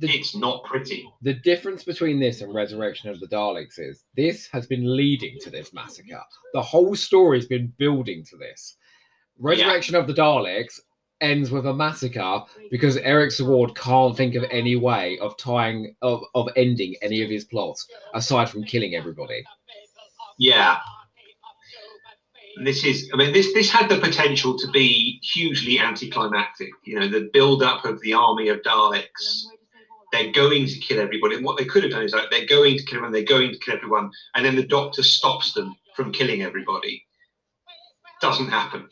The, 0.02 0.10
It's 0.10 0.34
not 0.34 0.64
pretty. 0.64 1.08
the 1.22 1.34
difference 1.34 1.84
between 1.84 2.18
this 2.18 2.40
and 2.40 2.52
Resurrection 2.52 3.08
of 3.08 3.20
the 3.20 3.28
Daleks 3.28 3.78
is 3.78 4.04
this 4.16 4.48
has 4.48 4.66
been 4.66 4.96
leading 4.96 5.38
to 5.42 5.48
this 5.50 5.72
massacre. 5.72 6.20
The 6.52 6.60
whole 6.62 6.94
story's 6.96 7.46
been 7.46 7.72
building 7.78 8.24
to 8.30 8.36
this. 8.36 8.76
Resurrection 9.38 9.94
of 9.94 10.06
the 10.08 10.12
Daleks 10.14 10.80
ends 11.20 11.52
with 11.52 11.66
a 11.66 11.72
massacre 11.72 12.42
because 12.70 12.96
Eric 12.96 13.30
Saward 13.30 13.76
can't 13.76 14.16
think 14.16 14.34
of 14.34 14.44
any 14.50 14.74
way 14.74 15.18
of 15.20 15.36
tying 15.38 15.94
of, 16.02 16.20
of 16.34 16.48
ending 16.56 16.96
any 17.00 17.22
of 17.22 17.30
his 17.30 17.44
plots 17.44 17.86
aside 18.12 18.50
from 18.50 18.64
killing 18.64 18.96
everybody. 18.96 19.44
Yeah. 20.38 20.78
This 22.64 22.84
is, 22.84 23.08
I 23.14 23.16
mean, 23.16 23.32
this 23.32 23.54
this 23.54 23.70
had 23.70 23.88
the 23.88 23.98
potential 23.98 24.58
to 24.58 24.68
be 24.72 25.20
hugely 25.22 25.78
anticlimactic. 25.78 26.70
You 26.84 27.00
know, 27.00 27.08
the 27.08 27.30
build-up 27.32 27.84
of 27.84 28.00
the 28.02 28.12
army 28.12 28.48
of 28.48 28.60
Daleks. 28.62 29.44
They're 30.12 30.30
going 30.30 30.66
to 30.66 30.78
kill 30.78 31.00
everybody. 31.00 31.36
And 31.36 31.44
what 31.44 31.58
they 31.58 31.64
could 31.64 31.82
have 31.82 31.92
done 31.92 32.04
is 32.04 32.12
like 32.12 32.30
they're 32.30 32.46
going 32.46 32.76
to 32.76 32.84
kill 32.84 32.98
everyone, 32.98 33.12
they're 33.12 33.24
going 33.24 33.52
to 33.52 33.58
kill 33.58 33.74
everyone, 33.74 34.10
and 34.34 34.44
then 34.44 34.54
the 34.54 34.66
doctor 34.66 35.02
stops 35.02 35.54
them 35.54 35.74
from 35.96 36.12
killing 36.12 36.42
everybody. 36.42 37.04
Doesn't 38.20 38.48
happen. 38.48 38.86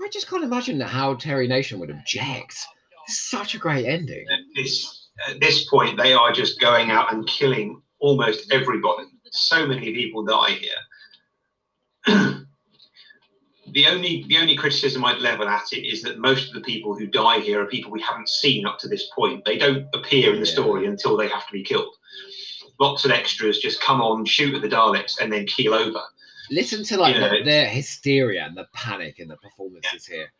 I 0.00 0.08
just 0.12 0.28
can't 0.28 0.44
imagine 0.44 0.80
how 0.80 1.14
Terry 1.14 1.48
Nation 1.48 1.80
would 1.80 1.90
object. 1.90 2.54
It's 3.08 3.18
such 3.30 3.54
a 3.54 3.58
great 3.58 3.86
ending. 3.86 4.24
At 4.30 4.40
this 4.54 5.08
at 5.28 5.40
this 5.40 5.68
point, 5.68 5.96
they 5.96 6.12
are 6.12 6.30
just 6.30 6.60
going 6.60 6.90
out 6.90 7.12
and 7.12 7.26
killing 7.26 7.80
almost 7.98 8.52
everybody. 8.52 9.04
So 9.32 9.66
many 9.66 9.92
people 9.92 10.24
die 10.24 10.58
here. 12.06 12.42
the 13.72 13.86
only 13.86 14.24
the 14.28 14.38
only 14.38 14.56
criticism 14.56 15.04
I'd 15.04 15.18
level 15.20 15.48
at 15.48 15.72
it 15.72 15.86
is 15.86 16.02
that 16.02 16.18
most 16.18 16.48
of 16.48 16.54
the 16.54 16.60
people 16.60 16.96
who 16.96 17.06
die 17.06 17.40
here 17.40 17.60
are 17.62 17.66
people 17.66 17.90
we 17.90 18.00
haven't 18.02 18.28
seen 18.28 18.66
up 18.66 18.78
to 18.80 18.88
this 18.88 19.08
point. 19.14 19.44
They 19.44 19.58
don't 19.58 19.86
appear 19.94 20.32
in 20.32 20.40
the 20.40 20.46
Yeah. 20.46 20.52
story 20.52 20.86
until 20.86 21.16
they 21.16 21.28
have 21.28 21.46
to 21.46 21.52
be 21.52 21.62
killed. 21.62 21.94
Lots 22.78 23.04
of 23.04 23.10
extras 23.10 23.58
just 23.58 23.80
come 23.80 24.00
on, 24.00 24.24
shoot 24.24 24.54
at 24.54 24.62
the 24.62 24.68
Daleks, 24.68 25.18
and 25.20 25.32
then 25.32 25.46
keel 25.46 25.74
over. 25.74 26.00
Listen 26.50 26.84
to 26.84 26.96
like 26.98 27.16
Yeah, 27.16 27.28
the, 27.28 27.42
their 27.42 27.68
hysteria 27.68 28.44
and 28.44 28.56
the 28.56 28.66
panic 28.72 29.18
in 29.18 29.28
the 29.28 29.36
performances 29.36 30.06
here. 30.06 30.30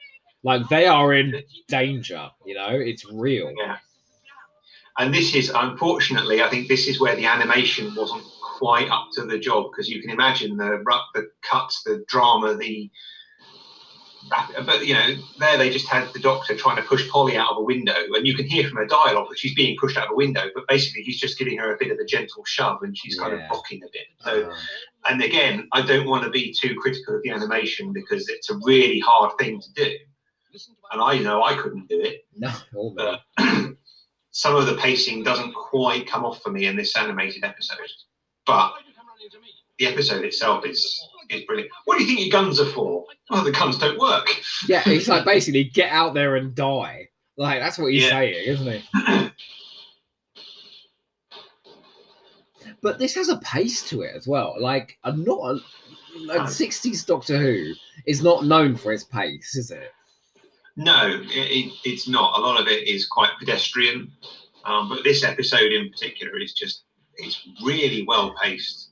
Like 0.42 0.68
they 0.68 0.86
are 0.86 1.14
in 1.14 1.42
danger. 1.68 2.30
You 2.44 2.54
know, 2.54 2.68
it's 2.70 3.04
real. 3.10 3.52
Yeah. 3.58 3.78
And 4.98 5.12
this 5.12 5.34
is 5.34 5.50
unfortunately, 5.50 6.42
I 6.42 6.48
think 6.48 6.68
this 6.68 6.86
is 6.86 7.00
where 7.00 7.16
the 7.16 7.26
animation 7.26 7.94
wasn't 7.94 8.24
quite 8.58 8.88
up 8.88 9.08
to 9.14 9.24
the 9.24 9.38
job 9.38 9.70
because 9.70 9.88
you 9.88 10.00
can 10.00 10.10
imagine 10.10 10.56
the 10.56 10.82
the 11.14 11.28
cuts, 11.42 11.82
the 11.82 12.04
drama, 12.08 12.54
the 12.54 12.90
but 14.64 14.86
you 14.86 14.94
know 14.94 15.14
there 15.38 15.56
they 15.56 15.70
just 15.70 15.86
had 15.88 16.12
the 16.12 16.18
doctor 16.18 16.56
trying 16.56 16.76
to 16.76 16.82
push 16.82 17.08
Polly 17.10 17.36
out 17.36 17.50
of 17.50 17.58
a 17.58 17.62
window, 17.62 17.94
and 18.14 18.26
you 18.26 18.34
can 18.34 18.46
hear 18.46 18.68
from 18.68 18.78
her 18.78 18.86
dialogue 18.86 19.28
that 19.28 19.38
she's 19.38 19.54
being 19.54 19.76
pushed 19.80 19.96
out 19.96 20.06
of 20.06 20.12
a 20.12 20.16
window, 20.16 20.44
but 20.54 20.66
basically 20.68 21.02
he's 21.02 21.18
just 21.20 21.38
giving 21.38 21.58
her 21.58 21.74
a 21.74 21.78
bit 21.78 21.90
of 21.90 21.98
a 21.98 22.04
gentle 22.04 22.44
shove, 22.44 22.82
and 22.82 22.96
she's 22.96 23.18
kind 23.18 23.32
Yeah. 23.32 23.44
of 23.44 23.50
rocking 23.50 23.82
a 23.82 23.88
bit. 23.92 24.06
So 24.20 24.50
Uh, 24.50 24.56
and 25.08 25.22
again, 25.22 25.68
I 25.72 25.82
don't 25.82 26.06
want 26.08 26.24
to 26.24 26.30
be 26.30 26.52
too 26.52 26.74
critical 26.80 27.16
of 27.16 27.22
the 27.22 27.30
animation 27.30 27.92
because 27.92 28.28
it's 28.28 28.50
a 28.50 28.56
really 28.64 28.98
hard 28.98 29.36
thing 29.38 29.60
to 29.60 29.72
do, 29.74 29.96
and 30.92 31.00
I 31.02 31.18
know 31.18 31.44
I 31.44 31.54
couldn't 31.54 31.88
do 31.88 32.00
it 32.00 32.26
no, 32.36 32.50
but 32.96 33.22
some 34.32 34.56
of 34.56 34.66
the 34.66 34.74
pacing 34.76 35.22
doesn't 35.22 35.54
quite 35.54 36.06
come 36.06 36.24
off 36.24 36.42
for 36.42 36.50
me 36.50 36.66
in 36.66 36.76
this 36.76 36.96
animated 36.96 37.44
episode. 37.44 37.78
But 38.46 38.74
the 39.78 39.86
episode 39.86 40.24
itself 40.24 40.64
is 40.66 41.08
is 41.30 41.42
brilliant. 41.44 41.70
What 41.84 41.98
do 41.98 42.04
you 42.04 42.08
think 42.14 42.20
your 42.26 42.40
guns 42.42 42.60
are 42.60 42.66
for? 42.66 43.04
Oh, 43.30 43.42
the 43.44 43.52
guns 43.52 43.78
don't 43.78 43.98
work. 43.98 44.28
yeah, 44.68 44.82
it's 44.86 45.08
like 45.08 45.24
basically 45.34 45.64
get 45.64 45.90
out 45.92 46.14
there 46.14 46.36
and 46.36 46.54
die. 46.54 47.08
Like 47.36 47.60
that's 47.60 47.78
what 47.78 47.92
he's 47.92 48.04
Yeah. 48.04 48.10
saying, 48.10 48.44
isn't 48.46 48.72
he? 48.72 49.30
but 52.82 52.98
this 52.98 53.14
has 53.14 53.28
a 53.28 53.38
pace 53.38 53.82
to 53.90 54.02
it 54.02 54.12
as 54.16 54.26
well. 54.26 54.54
Like 54.58 54.98
I'm 55.04 55.24
not 55.24 55.38
a, 55.40 55.52
like 56.26 56.38
No. 56.38 56.44
60s 56.44 57.06
Doctor 57.06 57.38
Who 57.38 57.72
is 58.06 58.22
not 58.22 58.44
known 58.44 58.76
for 58.76 58.92
its 58.92 59.04
pace, 59.04 59.54
is 59.56 59.70
it? 59.70 59.92
No, 60.76 61.06
it, 61.08 61.30
it, 61.30 61.72
it's 61.84 62.06
not. 62.08 62.38
A 62.38 62.40
lot 62.40 62.60
of 62.60 62.68
it 62.68 62.86
is 62.86 63.06
quite 63.06 63.30
pedestrian. 63.38 64.10
Um, 64.64 64.88
but 64.88 65.04
this 65.04 65.24
episode 65.24 65.72
in 65.72 65.90
particular 65.90 66.38
is 66.38 66.52
just 66.52 66.82
it's 67.16 67.48
really 67.64 68.04
well 68.06 68.34
paced. 68.42 68.90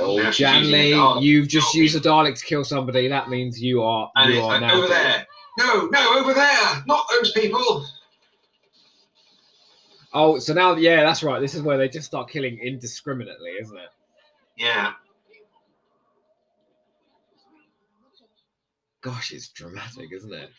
Oh, 0.00 0.30
Janley, 0.30 1.22
you've 1.22 1.48
just 1.48 1.74
used 1.74 1.96
a 1.96 2.00
Dalek 2.00 2.38
to 2.38 2.44
kill 2.44 2.64
somebody. 2.64 3.08
That 3.08 3.28
means 3.28 3.60
you 3.60 3.82
are 3.82 4.10
And 4.16 4.32
you 4.32 4.40
are 4.42 4.60
now 4.60 4.74
over 4.74 4.88
dead. 4.88 5.26
there. 5.58 5.66
No, 5.66 5.86
no, 5.86 6.18
over 6.18 6.34
there. 6.34 6.82
Not 6.86 7.06
those 7.10 7.32
people. 7.32 7.84
Oh, 10.14 10.38
so 10.38 10.54
now 10.54 10.74
yeah, 10.76 11.02
that's 11.04 11.22
right. 11.22 11.40
This 11.40 11.54
is 11.54 11.62
where 11.62 11.76
they 11.76 11.88
just 11.88 12.06
start 12.06 12.30
killing 12.30 12.58
indiscriminately, 12.58 13.50
isn't 13.60 13.76
it? 13.76 13.90
Yeah. 14.56 14.92
Gosh, 19.00 19.32
it's 19.32 19.48
dramatic, 19.48 20.12
isn't 20.12 20.32
it? 20.32 20.50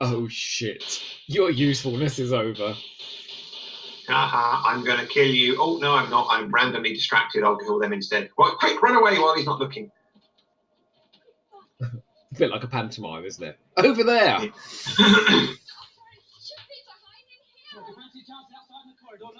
Oh 0.00 0.28
shit. 0.28 1.02
Your 1.26 1.50
usefulness 1.50 2.18
is 2.18 2.32
over. 2.32 2.74
Haha, 4.08 4.68
I'm 4.68 4.84
going 4.84 4.98
to 4.98 5.06
kill 5.06 5.26
you. 5.28 5.56
Oh, 5.60 5.76
no, 5.78 5.94
I'm 5.94 6.08
not. 6.10 6.26
I'm 6.30 6.50
randomly 6.50 6.94
distracted. 6.94 7.44
I'll 7.44 7.58
kill 7.58 7.78
them 7.78 7.92
instead. 7.92 8.30
Well, 8.38 8.56
quick, 8.58 8.80
run 8.82 8.96
away 8.96 9.18
while 9.18 9.34
he's 9.36 9.46
not 9.46 9.58
looking. 9.60 9.90
A 11.80 12.34
bit 12.38 12.50
like 12.50 12.62
a 12.62 12.68
pantomime, 12.68 13.24
isn't 13.24 13.42
it? 13.42 13.58
Over 13.78 14.04
there. 14.04 14.38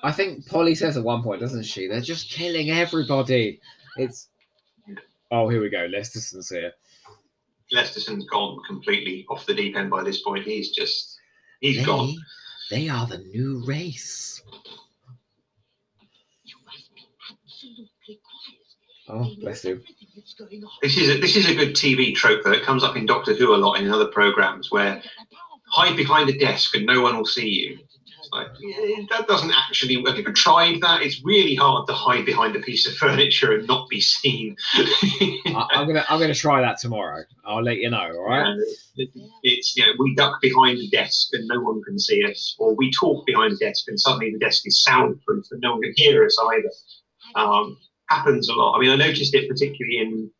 I 0.03 0.13
think 0.13 0.47
Polly 0.47 0.75
says 0.75 0.97
at 0.97 1.05
one 1.05 1.23
point, 1.23 1.41
doesn't 1.41 1.65
she? 1.65 1.87
They're 1.87 2.01
just 2.01 2.31
killing 2.31 2.71
everybody. 2.71 3.61
It's 3.97 4.29
oh, 5.31 5.49
here 5.49 5.61
we 5.61 5.69
go. 5.69 5.87
Lesterson's 5.89 6.49
here. 6.49 6.73
Lesterson's 7.73 8.25
gone 8.27 8.59
completely 8.67 9.27
off 9.29 9.45
the 9.47 9.55
deep 9.55 9.77
end 9.77 9.91
by 9.91 10.03
this 10.03 10.23
point. 10.23 10.45
He's 10.45 10.71
just, 10.71 11.19
he's 11.61 11.77
They, 11.79 11.85
gone. 11.85 12.15
they 12.71 12.89
are 12.89 13.07
the 13.07 13.19
new 13.19 13.63
race. 13.67 14.38
Oh, 19.09 19.31
bless 19.41 19.65
you. 19.65 19.81
This 20.83 20.99
is 20.99 21.09
a, 21.09 21.21
this 21.21 21.37
is 21.37 21.49
a 21.49 21.55
good 21.55 21.75
TV 21.75 22.15
trope. 22.15 22.47
It 22.47 22.63
comes 22.63 22.85
up 22.85 22.97
in 22.97 23.07
Doctor 23.07 23.35
Who 23.35 23.55
a 23.55 23.57
lot 23.57 23.81
in 23.81 23.91
other 23.91 24.07
programs 24.07 24.71
where 24.71 25.03
hide 25.71 25.97
behind 25.97 26.29
a 26.29 26.39
desk 26.39 26.75
and 26.75 26.85
no 26.85 27.01
one 27.01 27.17
will 27.17 27.25
see 27.25 27.49
you. 27.49 27.79
Like 28.33 28.49
yeah, 28.61 29.03
that 29.11 29.27
doesn't 29.27 29.53
actually. 29.53 29.97
Have 30.07 30.17
you 30.17 30.23
ever 30.23 30.33
tried 30.33 30.81
that? 30.81 31.03
It's 31.03 31.23
really 31.25 31.55
hard 31.55 31.87
to 31.89 31.93
hide 31.93 32.25
behind 32.25 32.57
a 32.57 32.61
piece 32.61 32.87
of 32.87 32.95
furniture 33.03 33.53
and 33.53 33.67
not 33.67 33.89
be 33.89 34.01
seen. 34.01 34.57
I, 34.75 35.67
I'm 35.73 35.87
gonna 35.87 36.05
I'm 36.09 36.21
gonna 36.21 36.35
try 36.35 36.61
that 36.61 36.79
tomorrow. 36.79 37.25
I'll 37.45 37.63
let 37.63 37.79
you 37.79 37.91
know. 37.91 38.13
All 38.17 38.29
right. 38.29 38.47
And 38.47 38.63
it's 39.43 39.77
you 39.77 39.87
know 39.87 39.93
we 39.99 40.15
duck 40.15 40.41
behind 40.41 40.79
the 40.79 40.89
desk 40.89 41.29
and 41.33 41.47
no 41.49 41.61
one 41.61 41.83
can 41.83 41.99
see 41.99 42.25
us, 42.25 42.55
or 42.59 42.75
we 42.75 42.91
talk 42.93 43.27
behind 43.27 43.53
the 43.53 43.59
desk 43.59 43.85
and 43.89 43.99
suddenly 43.99 44.33
the 44.33 44.39
desk 44.39 44.67
is 44.67 44.83
soundproof 44.83 45.47
and 45.51 45.61
no 45.61 45.73
one 45.73 45.83
can 45.83 45.93
hear 45.97 46.25
us 46.25 46.37
either. 46.53 46.71
Um, 47.35 47.79
happens 48.09 48.49
a 48.49 48.55
lot. 48.55 48.77
I 48.77 48.81
mean, 48.81 48.91
I 48.91 48.97
noticed 48.97 49.35
it 49.35 49.49
particularly 49.49 49.99
in. 49.99 50.31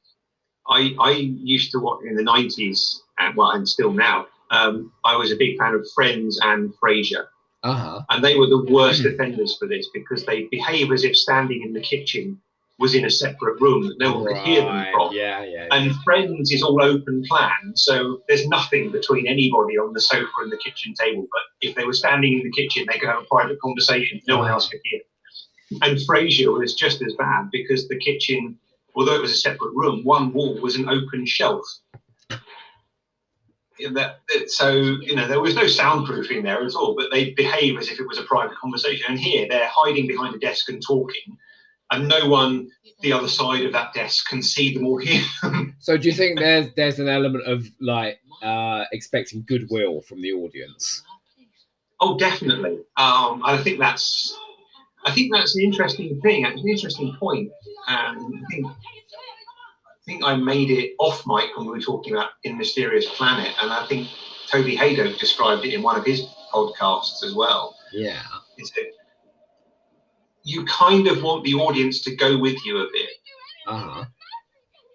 I 0.69 0.95
I 1.01 1.11
used 1.13 1.71
to 1.73 1.79
watch 1.79 2.01
in 2.05 2.17
the 2.17 2.23
nineties, 2.23 3.03
and 3.19 3.37
well, 3.37 3.51
and 3.51 3.69
still 3.69 3.93
now. 3.93 4.27
Um, 4.51 4.93
I 5.05 5.17
was 5.17 5.31
a 5.31 5.37
big 5.37 5.59
fan 5.59 5.75
of 5.75 5.87
Friends 5.95 6.41
and 6.43 6.73
Frasier, 6.83 7.27
Uh 7.69 7.75
huh. 7.75 8.01
and 8.11 8.25
they 8.25 8.35
were 8.39 8.47
the 8.47 8.65
worst 8.71 9.05
offenders 9.05 9.57
for 9.59 9.67
this 9.69 9.87
because 9.93 10.25
they 10.25 10.45
behave 10.57 10.91
as 10.93 11.05
if 11.05 11.15
standing 11.17 11.63
in 11.63 11.73
the 11.73 11.81
kitchen 11.81 12.41
was 12.79 12.95
in 12.95 13.05
a 13.05 13.11
separate 13.11 13.61
room 13.61 13.83
that 13.89 13.97
no 13.99 14.11
one 14.19 14.27
could 14.29 14.37
hear 14.49 14.61
them 14.61 14.69
Right. 14.75 14.93
from. 14.93 15.09
Yeah, 15.13 15.43
yeah. 15.45 15.67
And 15.73 15.93
Friends 16.05 16.53
is 16.53 16.63
all 16.63 16.81
open 16.81 17.25
plan, 17.29 17.73
so 17.75 18.23
there's 18.29 18.47
nothing 18.47 18.93
between 18.93 19.27
anybody 19.27 19.77
on 19.77 19.93
the 19.93 20.01
sofa 20.01 20.31
and 20.43 20.53
the 20.53 20.57
kitchen 20.59 20.95
table. 20.95 21.27
But 21.35 21.43
if 21.69 21.75
they 21.75 21.85
were 21.85 21.93
standing 21.93 22.33
in 22.39 22.43
the 22.45 22.53
kitchen, 22.53 22.87
they 22.91 22.99
could 23.01 23.09
have 23.09 23.23
a 23.23 23.27
private 23.35 23.61
conversation. 23.61 24.21
No 24.29 24.39
one 24.39 24.49
else 24.51 24.69
could 24.69 24.81
hear. 24.85 25.01
And 25.83 25.99
Frasier 26.07 26.57
was 26.57 26.75
just 26.75 27.03
as 27.03 27.15
bad 27.19 27.49
because 27.51 27.89
the 27.89 27.99
kitchen, 27.99 28.57
although 28.95 29.17
it 29.17 29.23
was 29.23 29.33
a 29.33 29.43
separate 29.49 29.73
room, 29.75 30.03
one 30.05 30.33
wall 30.33 30.55
was 30.61 30.77
an 30.77 30.89
open 30.89 31.27
shelf. 31.27 31.65
That, 33.81 34.21
that- 34.29 34.51
so 34.51 34.73
you 34.73 35.15
know 35.15 35.27
there 35.29 35.41
was 35.41 35.55
no 35.55 35.65
soundproofing 35.65 36.43
there 36.43 36.63
at 36.65 36.75
all, 36.75 36.95
but 36.97 37.11
they 37.11 37.31
behave 37.31 37.79
as 37.79 37.89
if 37.89 38.01
it 38.01 38.07
was 38.09 38.19
a 38.19 38.25
private 38.25 38.57
conversation. 38.57 39.07
And 39.09 39.19
here 39.19 39.47
they're 39.49 39.71
hiding 39.73 40.07
behind 40.07 40.35
a 40.35 40.39
desk 40.39 40.69
and 40.69 40.83
talking, 40.83 41.37
and 41.91 42.09
no 42.09 42.29
one 42.29 42.71
the 43.01 43.13
other 43.13 43.29
side 43.29 43.65
of 43.65 43.73
that 43.73 43.95
desk 43.95 44.29
can 44.29 44.43
see 44.43 44.75
them 44.75 44.87
or 44.87 44.99
hear 45.01 45.23
them. 45.43 45.77
So 45.79 45.97
do 45.97 46.09
you 46.09 46.15
think 46.15 46.39
there's 46.39 46.73
there's 46.75 46.99
an 46.99 47.09
element 47.09 47.47
of 47.47 47.67
like 47.81 48.21
uh 48.43 48.85
expecting 48.93 49.45
goodwill 49.47 50.01
from 50.03 50.21
the 50.23 50.33
audience? 50.33 51.03
Oh, 52.01 52.17
definitely. 52.19 52.79
Um, 52.97 53.43
I 53.45 53.59
think 53.63 53.79
that's 53.79 54.37
I 55.05 55.13
think 55.13 55.33
that's 55.33 55.55
an 55.57 55.63
interesting 55.63 56.21
thing. 56.21 56.45
An 56.45 56.59
interesting 56.59 57.17
point. 57.19 57.51
Um, 57.87 58.43
I 58.45 58.55
think 58.55 58.67
think 60.09 60.25
I 60.25 60.35
made 60.37 60.71
it 60.71 60.95
off 60.99 61.23
mic 61.27 61.55
when 61.55 61.67
we 61.67 61.73
were 61.73 61.81
talking 61.81 62.15
about 62.15 62.31
In 62.45 62.57
Mysterious 62.57 63.07
Planet, 63.17 63.55
and 63.61 63.71
I 63.71 63.87
think 63.87 64.09
Toby 64.51 64.75
Hadoke 64.75 65.19
described 65.19 65.67
it 65.67 65.75
in 65.75 65.83
one 65.83 65.99
of 65.99 66.05
his 66.05 66.27
podcasts 66.53 67.23
as 67.23 67.35
well. 67.35 67.77
Yeah. 67.93 68.23
Is 68.57 68.71
that 68.71 68.87
you 70.45 70.65
kind 70.65 71.07
of 71.09 71.23
want 71.23 71.45
the 71.45 71.55
audience 71.55 72.01
to 72.05 72.17
go 72.17 72.39
with 72.39 72.57
you 72.65 72.79
a 72.79 72.89
bit, 72.91 73.11
Uh-huh. 73.67 74.05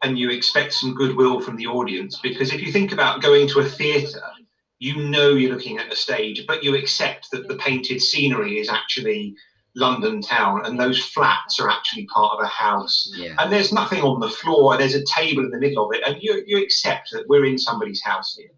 and 0.02 0.18
you 0.18 0.32
expect 0.32 0.74
some 0.74 0.96
goodwill 0.96 1.40
from 1.42 1.58
the 1.58 1.68
audience 1.68 2.20
because 2.24 2.52
if 2.52 2.60
you 2.62 2.72
think 2.72 2.92
about 2.92 3.22
going 3.22 3.48
to 3.50 3.60
a 3.60 3.66
theatre, 3.66 4.32
you 4.80 4.96
know 4.98 5.30
you're 5.36 5.54
looking 5.54 5.78
at 5.78 5.94
a 5.94 5.96
stage, 5.96 6.46
but 6.48 6.64
you 6.64 6.76
accept 6.76 7.30
that 7.32 7.48
the 7.48 7.56
painted 7.58 8.02
scenery 8.02 8.58
is 8.60 8.68
actually 8.68 9.36
London 9.76 10.22
town 10.22 10.66
and 10.66 10.80
those 10.80 11.04
flats 11.04 11.60
are 11.60 11.70
actually 11.70 12.06
part 12.06 12.38
of 12.38 12.44
a 12.44 12.48
house. 12.48 13.12
Yeah. 13.16 13.36
And 13.40 13.52
there's 13.52 13.74
nothing 13.74 14.02
on 14.02 14.20
the 14.20 14.30
floor, 14.30 14.78
there's 14.78 14.96
a 14.96 15.04
table 15.06 15.44
in 15.44 15.50
the 15.50 15.58
middle 15.58 15.86
of 15.86 15.96
it, 15.96 16.04
and 16.06 16.18
you, 16.22 16.44
you 16.46 16.62
accept 16.62 17.10
that 17.12 17.28
we're 17.28 17.46
in 17.46 17.58
somebody's 17.58 18.02
house 18.04 18.36
here. 18.38 18.52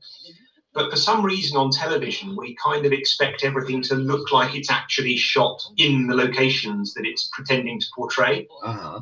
But 0.74 0.92
for 0.92 0.98
some 0.98 1.24
reason 1.24 1.56
on 1.56 1.72
television, 1.72 2.36
we 2.36 2.58
kind 2.62 2.86
of 2.86 2.92
expect 2.92 3.46
everything 3.46 3.82
to 3.84 3.96
look 3.96 4.34
like 4.34 4.56
it's 4.56 4.70
actually 4.70 5.16
shot 5.16 5.62
in 5.78 6.06
the 6.08 6.16
locations 6.16 6.94
that 6.96 7.06
it's 7.06 7.30
pretending 7.32 7.80
to 7.80 7.86
portray. 7.96 8.46
Uh-huh. 8.62 9.00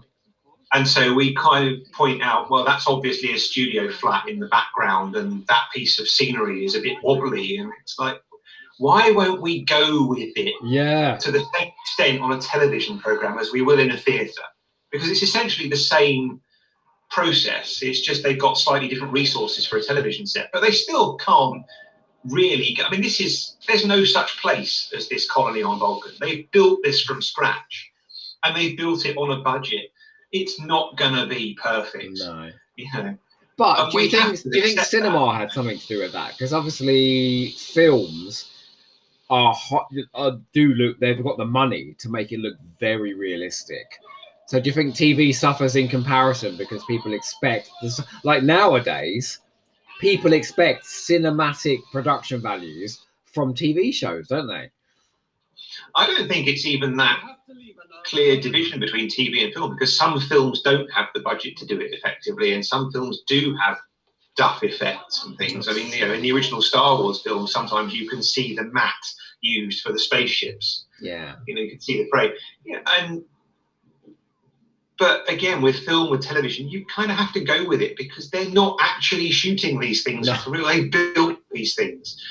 And 0.75 0.87
so 0.87 1.13
we 1.13 1.35
kind 1.35 1.67
of 1.67 1.91
point 1.91 2.21
out, 2.23 2.49
well, 2.49 2.63
that's 2.63 2.87
obviously 2.87 3.33
a 3.33 3.37
studio 3.37 3.91
flat 3.91 4.27
in 4.27 4.39
the 4.39 4.47
background, 4.47 5.15
and 5.15 5.45
that 5.47 5.63
piece 5.73 5.99
of 5.99 6.07
scenery 6.07 6.63
is 6.63 6.75
a 6.75 6.81
bit 6.81 6.97
wobbly. 7.03 7.57
And 7.57 7.71
it's 7.81 7.97
like, 7.97 8.21
Why 8.79 9.11
won't 9.11 9.41
we 9.41 9.63
go 9.65 10.05
with 10.07 10.31
it 10.35 10.55
Yeah. 10.63 11.17
to 11.17 11.31
the 11.31 11.39
same 11.57 11.71
extent 11.85 12.21
on 12.21 12.31
a 12.33 12.41
television 12.41 12.99
program 12.99 13.37
as 13.37 13.51
we 13.51 13.61
will 13.61 13.79
in 13.79 13.91
a 13.91 13.97
theatre? 13.97 14.41
Because 14.91 15.09
it's 15.09 15.23
essentially 15.23 15.69
the 15.69 15.75
same 15.77 16.41
process. 17.09 17.81
It's 17.83 18.01
just 18.01 18.23
they've 18.23 18.39
got 18.39 18.57
slightly 18.57 18.87
different 18.87 19.13
resources 19.13 19.65
for 19.65 19.77
a 19.77 19.83
television 19.83 20.25
set, 20.25 20.49
but 20.51 20.61
they 20.61 20.71
still 20.71 21.15
can't 21.17 21.63
really. 22.25 22.77
I 22.83 22.89
mean, 22.89 23.01
this 23.01 23.19
is 23.19 23.55
there's 23.67 23.85
no 23.85 24.03
such 24.03 24.41
place 24.41 24.91
as 24.95 25.07
this 25.09 25.29
colony 25.29 25.61
on 25.61 25.79
Vulcan. 25.79 26.13
They've 26.19 26.49
built 26.51 26.79
this 26.83 27.03
from 27.03 27.21
scratch, 27.21 27.91
and 28.43 28.55
they've 28.55 28.75
built 28.77 29.05
it 29.05 29.15
on 29.17 29.31
a 29.31 29.41
budget. 29.43 29.91
It's 30.31 30.59
not 30.59 30.97
gonna 30.97 31.27
be 31.27 31.55
perfect, 31.61 32.17
No. 32.19 32.49
you 32.75 32.87
know. 32.93 33.17
But 33.55 33.75
But 33.75 33.91
do 33.91 33.99
you 34.01 34.09
think 34.09 34.41
do 34.41 34.57
you 34.57 34.63
think 34.63 34.79
cinema 34.79 35.35
had 35.35 35.51
something 35.51 35.77
to 35.77 35.87
do 35.87 35.99
with 35.99 36.11
that? 36.13 36.31
Because 36.31 36.53
obviously 36.53 37.49
films 37.51 38.49
are 39.33 39.53
hot, 39.55 39.91
do 40.53 40.73
look 40.75 40.99
they've 40.99 41.23
got 41.23 41.37
the 41.37 41.45
money 41.45 41.95
to 41.97 42.09
make 42.09 42.31
it 42.31 42.39
look 42.39 42.55
very 42.79 43.13
realistic. 43.15 43.99
So 44.45 44.59
do 44.59 44.69
you 44.69 44.73
think 44.73 44.93
TV 44.93 45.33
suffers 45.33 45.75
in 45.75 45.87
comparison 45.87 46.55
because 46.57 46.83
people 46.85 47.13
expect 47.13 47.71
this, 47.81 47.99
like 48.23 48.43
nowadays 48.43 49.39
people 49.99 50.33
expect 50.33 50.85
cinematic 50.85 51.79
production 51.91 52.41
values 52.41 53.05
from 53.25 53.53
TV 53.53 53.93
shows, 53.93 54.27
don't 54.27 54.47
they? 54.47 54.69
I 55.95 56.05
don't 56.05 56.27
think 56.27 56.47
it's 56.47 56.65
even 56.65 56.95
that 56.97 57.19
clear 58.05 58.39
division 58.39 58.79
between 58.79 59.07
TV 59.07 59.43
and 59.45 59.53
film 59.53 59.73
because 59.73 59.97
some 59.97 60.19
films 60.19 60.61
don't 60.61 60.91
have 60.91 61.07
the 61.15 61.21
budget 61.21 61.57
to 61.57 61.65
do 61.65 61.79
it 61.79 61.93
effectively, 61.93 62.53
and 62.53 62.63
some 62.63 62.91
films 62.91 63.23
do 63.25 63.55
have 63.55 63.77
duff 64.35 64.63
effects 64.63 65.23
and 65.25 65.37
things. 65.37 65.67
I 65.67 65.73
mean, 65.73 65.91
you 65.91 66.05
know, 66.05 66.13
in 66.13 66.21
the 66.21 66.31
original 66.31 66.61
Star 66.61 66.97
Wars 66.97 67.21
film, 67.21 67.47
sometimes 67.47 67.93
you 67.93 68.09
can 68.09 68.23
see 68.23 68.55
the 68.55 68.63
mat 68.65 68.93
used 69.41 69.81
for 69.81 69.91
the 69.91 69.99
spaceships. 69.99 70.85
Yeah. 70.99 71.35
You 71.47 71.55
know, 71.55 71.61
you 71.61 71.71
can 71.71 71.81
see 71.81 72.01
the 72.01 72.09
frame. 72.09 72.31
Yeah, 72.65 72.79
and 72.99 73.23
but 74.99 75.29
again, 75.29 75.61
with 75.61 75.79
film, 75.79 76.09
with 76.09 76.21
television, 76.21 76.69
you 76.69 76.85
kind 76.85 77.11
of 77.11 77.17
have 77.17 77.33
to 77.33 77.43
go 77.43 77.67
with 77.67 77.81
it 77.81 77.97
because 77.97 78.29
they're 78.29 78.49
not 78.49 78.77
actually 78.79 79.31
shooting 79.31 79.79
these 79.79 80.03
things 80.03 80.27
No. 80.27 80.37
real. 80.47 80.67
They 80.67 80.85
built 80.85 81.39
these 81.51 81.75
things, 81.75 82.21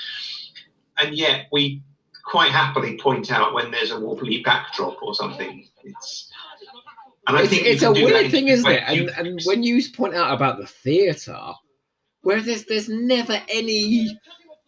and 0.97 1.15
yet 1.15 1.47
we 1.51 1.81
quite 2.25 2.51
happily 2.51 2.97
point 2.97 3.31
out 3.31 3.53
when 3.53 3.69
there's 3.69 3.91
a 3.91 3.99
wobbly 3.99 4.41
backdrop 4.43 5.01
or 5.03 5.13
something. 5.13 5.67
It's 5.83 6.31
and 7.27 7.37
I 7.37 7.41
it's, 7.41 7.49
think 7.49 7.65
it's 7.65 7.81
a 7.83 7.85
can 7.85 7.93
do 7.93 8.07
that 8.07 8.13
weird 8.13 8.31
thing, 8.31 8.47
isn't 8.47 8.69
it? 8.69 8.83
And 8.87 9.09
and 9.09 9.41
when 9.45 9.61
you 9.61 9.81
point 9.91 10.15
out 10.15 10.33
about 10.33 10.57
the 10.57 10.67
theatre, 10.67 11.53
where 12.23 12.41
there's 12.41 12.65
there's 12.65 12.89
never 12.89 13.39
any 13.49 14.19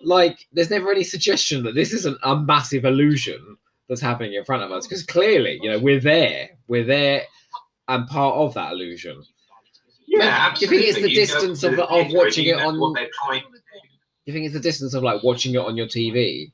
like 0.01 0.37
there's 0.53 0.69
never 0.69 0.91
any 0.91 1.03
suggestion 1.03 1.63
that 1.63 1.73
this 1.75 1.91
isn't 1.93 2.17
a 2.23 2.35
massive 2.35 2.85
illusion 2.85 3.57
that's 3.89 4.01
happening 4.01 4.33
in 4.33 4.43
front 4.45 4.61
of 4.63 4.71
us 4.71 4.85
because 4.87 5.03
clearly 5.03 5.59
you 5.61 5.69
know 5.69 5.79
we're 5.79 5.99
there 5.99 6.49
we're 6.67 6.83
there 6.83 7.23
and 7.87 8.07
part 8.07 8.35
of 8.35 8.53
that 8.53 8.71
illusion 8.73 9.21
yeah, 10.07 10.53
do 10.53 10.61
you 10.61 10.67
think 10.69 10.83
it's 10.83 11.01
the. 11.01 11.09
You 11.09 11.15
distance 11.15 11.63
of- 11.63 11.75
the 11.75 11.85
of 11.85 12.07
watching 12.11 12.45
it 12.45 12.55
on- 12.57 12.79
what 12.79 12.93
they're 12.95 13.09
trying 13.25 13.41
to 13.41 13.47
do. 13.49 13.87
you 14.25 14.33
think 14.33 14.45
it's 14.45 14.53
the 14.53 14.59
distance 14.61 14.93
of 14.93 15.03
like 15.03 15.23
watching 15.23 15.53
it 15.55 15.59
on 15.59 15.75
your 15.75 15.87
tv 15.87 16.51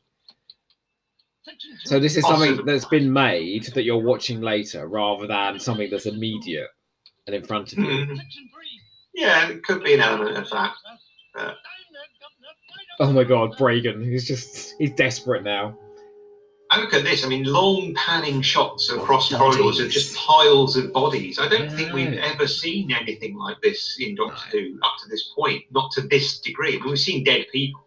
so 1.83 1.99
this 1.99 2.15
is 2.17 2.23
something 2.25 2.65
that's 2.65 2.85
been 2.85 3.11
made 3.11 3.65
that 3.73 3.83
you're 3.83 3.97
watching 4.01 4.41
later 4.41 4.87
rather 4.87 5.27
than 5.27 5.59
something 5.59 5.89
that's 5.89 6.05
immediate 6.05 6.69
and 7.27 7.35
in 7.35 7.43
front 7.43 7.73
of 7.73 7.79
you 7.79 7.85
Mhm. 7.85 8.19
Yeah, 9.21 9.49
it 9.49 9.63
could 9.63 9.83
be 9.83 9.93
an 9.93 9.99
element 10.01 10.35
of 10.37 10.49
that. 10.49 10.73
oh 12.99 13.11
my 13.13 13.23
god 13.23 13.51
Bragan 13.57 14.03
he's 14.03 14.27
just 14.27 14.75
he's 14.79 14.91
desperate 14.91 15.43
now 15.43 15.77
And 16.71 16.81
look 16.83 16.93
at 16.93 17.03
this. 17.03 17.25
I 17.25 17.27
mean, 17.27 17.43
long 17.43 17.93
panning 17.95 18.41
shots 18.41 18.89
across 18.91 19.29
Bodies. 19.29 19.57
corridors 19.57 19.79
of 19.81 19.89
just 19.91 20.15
piles 20.15 20.77
of 20.77 20.93
bodies. 20.93 21.37
I 21.37 21.47
don't 21.49 21.69
think 21.77 21.91
we've 21.93 22.13
ever 22.31 22.47
seen 22.47 22.91
anything 22.93 23.35
like 23.35 23.57
this 23.61 23.97
in 23.99 24.15
Doctor 24.15 24.57
No. 24.61 24.63
Who 24.63 24.79
up 24.87 24.95
to 25.03 25.09
this 25.09 25.23
point. 25.37 25.63
Not 25.71 25.91
to 25.95 26.01
this 26.01 26.39
degree. 26.39 26.75
I 26.75 26.79
mean, 26.79 26.89
we've 26.91 26.99
seen 26.99 27.25
dead 27.25 27.45
people. 27.51 27.81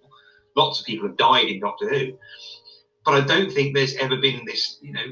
Lots 0.55 0.81
of 0.81 0.87
people 0.87 1.09
have 1.09 1.17
died 1.17 1.47
in 1.47 1.61
Doctor 1.61 1.89
Who. 1.89 2.19
But 3.07 3.15
I 3.15 3.21
don't 3.33 3.51
think 3.51 3.75
there's 3.75 3.97
ever 3.97 4.17
been 4.19 4.45
this, 4.45 4.79
you 4.83 4.93
know, 4.93 5.09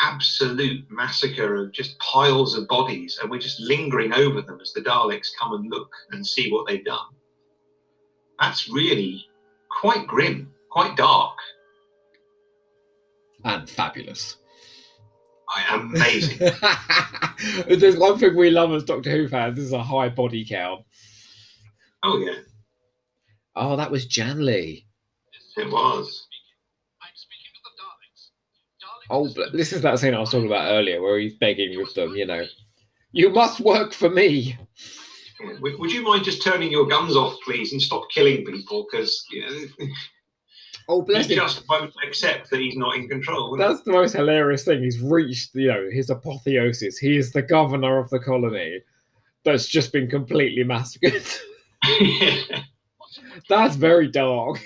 absolute 0.00 0.86
massacre 0.90 1.56
of 1.56 1.72
just 1.72 1.98
piles 1.98 2.56
of 2.56 2.68
bodies. 2.68 3.18
And 3.20 3.30
we're 3.30 3.38
just 3.40 3.60
lingering 3.60 4.12
over 4.12 4.40
them 4.42 4.58
as 4.60 4.72
the 4.72 4.80
Daleks 4.80 5.28
come 5.40 5.54
and 5.54 5.70
look 5.70 5.90
and 6.12 6.26
see 6.26 6.50
what 6.50 6.66
they've 6.68 6.84
done. 6.84 7.06
That's 8.40 8.68
really 8.68 9.26
quite 9.80 10.06
grim, 10.06 10.52
quite 10.70 10.96
dark. 10.96 11.36
and 13.44 13.68
fabulous 13.70 14.36
I- 15.48 15.74
am 15.74 15.94
Amazing. 15.94 16.38
there's 17.78 17.96
one 17.96 18.18
thing 18.18 18.36
we 18.36 18.50
love 18.50 18.72
as 18.72 18.84
Doctor 18.84 19.10
Who 19.12 19.28
fans 19.28 19.56
this 19.56 19.64
is 19.66 19.72
a 19.72 19.82
high 19.82 20.08
body 20.08 20.44
count. 20.44 20.84
oh, 22.02 22.18
yeah, 22.18 22.40
Oh, 23.56 23.76
that 23.76 23.90
was 23.90 24.06
Janley. 24.06 24.86
it 25.56 25.70
was. 25.70 26.26
I'm 27.02 27.14
speaking 27.14 27.52
to 27.54 27.60
the 27.64 27.74
Daleks. 27.80 28.22
Daleks 28.82 28.97
Oh, 29.10 29.32
but 29.34 29.52
this 29.52 29.72
is 29.72 29.82
that 29.82 29.98
scene 29.98 30.14
I 30.14 30.20
was 30.20 30.30
talking 30.30 30.46
about 30.46 30.70
earlier 30.70 31.00
where 31.00 31.18
he's 31.18 31.34
begging 31.34 31.78
with 31.78 31.94
them, 31.94 32.14
you 32.14 32.26
know. 32.26 32.44
You 33.12 33.30
must 33.30 33.60
work 33.60 33.94
for 33.94 34.10
me. 34.10 34.56
Would, 35.60 35.78
would 35.78 35.92
you 35.92 36.02
mind 36.02 36.24
just 36.24 36.42
turning 36.42 36.70
your 36.70 36.86
guns 36.86 37.16
off, 37.16 37.36
please, 37.44 37.72
and 37.72 37.80
stop 37.80 38.10
killing 38.10 38.44
people? 38.44 38.86
Because 38.90 39.24
you 39.30 39.46
know, 39.46 39.86
Oh, 40.90 41.02
he 41.02 41.12
bless 41.12 41.26
him. 41.28 41.36
just 41.36 41.64
won't 41.68 41.92
accept 42.06 42.50
that 42.50 42.60
he's 42.60 42.76
not 42.76 42.96
in 42.96 43.08
control. 43.08 43.54
he? 43.54 43.62
That's 43.62 43.82
the 43.82 43.92
most 43.92 44.14
hilarious 44.14 44.64
thing. 44.64 44.82
He's 44.82 45.00
reached, 45.00 45.54
you 45.54 45.68
know, 45.68 45.88
his 45.92 46.08
apotheosis. 46.08 46.96
He 46.96 47.16
is 47.16 47.30
the 47.32 47.42
governor 47.42 47.98
of 47.98 48.08
the 48.08 48.18
colony 48.18 48.80
that's 49.44 49.68
just 49.68 49.92
been 49.92 50.08
completely 50.08 50.64
massacred. 50.64 51.22
that's 53.48 53.76
very 53.76 54.08
dark. 54.08 54.64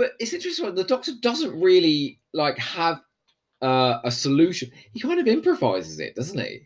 But 0.00 0.12
it's 0.18 0.32
interesting. 0.32 0.74
The 0.74 0.82
Doctor 0.82 1.12
doesn't 1.20 1.60
really 1.60 2.20
like 2.32 2.56
have 2.56 3.00
uh, 3.60 3.98
a 4.02 4.10
solution. 4.10 4.70
He 4.94 5.00
kind 5.00 5.20
of 5.20 5.26
improvises 5.26 6.00
it, 6.00 6.14
doesn't 6.14 6.40
he? 6.40 6.62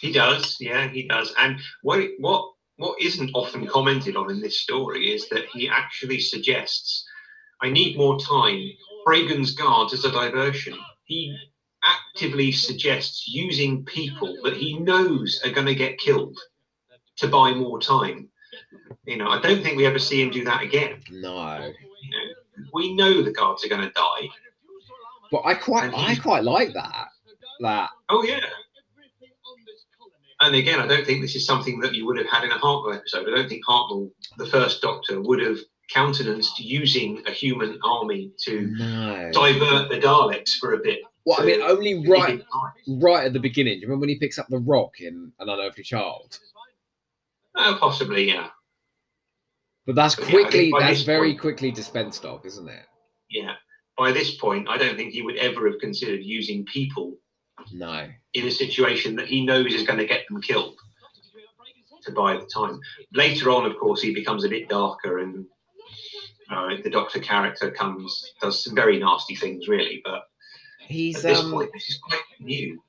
he 0.00 0.12
does, 0.12 0.56
yeah, 0.58 0.88
he 0.88 1.06
does. 1.06 1.34
And 1.38 1.60
what 1.82 2.00
what 2.18 2.50
what 2.76 3.00
isn't 3.02 3.32
often 3.34 3.66
commented 3.66 4.16
on 4.16 4.30
in 4.30 4.40
this 4.40 4.60
story 4.60 5.12
is 5.12 5.28
that 5.28 5.44
he 5.52 5.68
actually 5.68 6.20
suggests, 6.20 7.04
"I 7.60 7.68
need 7.68 7.98
more 7.98 8.18
time." 8.18 8.62
Bragan's 9.04 9.54
guards 9.54 9.92
as 9.92 10.04
a 10.06 10.12
diversion. 10.12 10.74
He 11.04 11.36
actively 11.84 12.52
suggests 12.52 13.28
using 13.28 13.84
people 13.84 14.36
that 14.44 14.56
he 14.56 14.78
knows 14.78 15.40
are 15.44 15.50
going 15.50 15.66
to 15.66 15.74
get 15.74 15.98
killed 15.98 16.38
to 17.16 17.28
buy 17.28 17.52
more 17.52 17.80
time. 17.80 18.28
You 19.06 19.16
know, 19.16 19.28
I 19.28 19.40
don't 19.40 19.62
think 19.62 19.76
we 19.76 19.86
ever 19.86 19.98
see 19.98 20.22
him 20.22 20.30
do 20.30 20.44
that 20.44 20.62
again. 20.62 21.00
No. 21.10 21.72
You 22.02 22.10
know, 22.10 22.34
we 22.72 22.94
know 22.94 23.22
the 23.22 23.32
guards 23.32 23.64
are 23.64 23.68
going 23.68 23.82
to 23.82 23.90
die. 23.90 24.28
But 25.30 25.42
I 25.44 25.54
quite, 25.54 25.92
I 25.94 26.14
quite 26.16 26.44
like 26.44 26.72
that. 26.74 27.08
That 27.60 27.90
Oh 28.08 28.22
yeah. 28.22 28.40
And 30.40 30.54
again, 30.54 30.78
I 30.78 30.86
don't 30.86 31.04
think 31.04 31.20
this 31.20 31.34
is 31.34 31.44
something 31.44 31.80
that 31.80 31.94
you 31.94 32.06
would 32.06 32.16
have 32.16 32.28
had 32.28 32.44
in 32.44 32.52
a 32.52 32.58
Hartnell 32.58 32.94
episode. 32.94 33.26
I 33.28 33.36
don't 33.36 33.48
think 33.48 33.64
Hartnell, 33.66 34.10
the 34.36 34.46
first 34.46 34.80
Doctor, 34.80 35.20
would 35.20 35.40
have 35.40 35.58
countenanced 35.90 36.60
using 36.60 37.22
a 37.26 37.30
human 37.30 37.78
army 37.82 38.30
to 38.44 38.70
no. 38.78 39.30
divert 39.32 39.88
the 39.88 39.98
Daleks 39.98 40.52
for 40.60 40.74
a 40.74 40.78
bit. 40.78 41.00
Well, 41.24 41.40
I 41.40 41.44
mean, 41.44 41.60
only 41.60 42.06
right, 42.08 42.42
right 42.86 43.26
at 43.26 43.32
the 43.32 43.40
beginning. 43.40 43.74
Do 43.74 43.80
you 43.80 43.86
remember 43.88 44.02
when 44.02 44.08
he 44.10 44.18
picks 44.18 44.38
up 44.38 44.46
the 44.48 44.58
rock 44.58 45.00
in 45.00 45.32
An 45.40 45.48
Unearthly 45.48 45.82
Child? 45.82 46.38
Uh, 47.54 47.76
possibly, 47.78 48.28
yeah, 48.28 48.48
But 49.88 49.94
that's 49.94 50.14
But 50.16 50.26
yeah, 50.26 50.30
quickly—that's 50.42 51.00
very 51.02 51.30
point- 51.30 51.40
quickly 51.40 51.70
dispensed 51.70 52.26
of, 52.26 52.44
isn't 52.44 52.68
it? 52.68 52.84
yeah. 53.30 53.54
By 53.96 54.12
this 54.12 54.36
point, 54.36 54.68
I 54.68 54.76
don't 54.76 54.96
think 54.96 55.12
he 55.14 55.22
would 55.22 55.36
ever 55.36 55.66
have 55.68 55.80
considered 55.80 56.22
using 56.22 56.64
people 56.66 57.16
No. 57.72 58.06
in 58.34 58.46
a 58.46 58.50
situation 58.50 59.16
that 59.16 59.26
he 59.28 59.44
knows 59.46 59.72
is 59.74 59.82
going 59.84 59.98
to 59.98 60.06
get 60.06 60.28
them 60.28 60.40
killed 60.42 60.76
to 62.04 62.12
buy 62.12 62.34
the 62.36 62.46
time. 62.54 62.78
Later 63.14 63.50
on, 63.50 63.64
of 63.64 63.76
course, 63.78 64.00
he 64.02 64.12
becomes 64.14 64.44
a 64.44 64.48
bit 64.48 64.68
darker, 64.68 65.20
and 65.20 65.46
uh, 66.50 66.76
the 66.84 66.90
Doctor 66.90 67.18
character 67.18 67.70
comes 67.70 68.34
does 68.42 68.62
some 68.62 68.74
very 68.74 68.98
nasty 68.98 69.34
things, 69.34 69.68
really. 69.68 70.02
But 70.04 70.24
He's 70.86 71.16
at 71.16 71.22
this 71.34 71.38
um 71.40 71.50
point, 71.52 71.70
this 71.72 71.88
is 71.88 71.98
quite 71.98 72.20
new. 72.40 72.80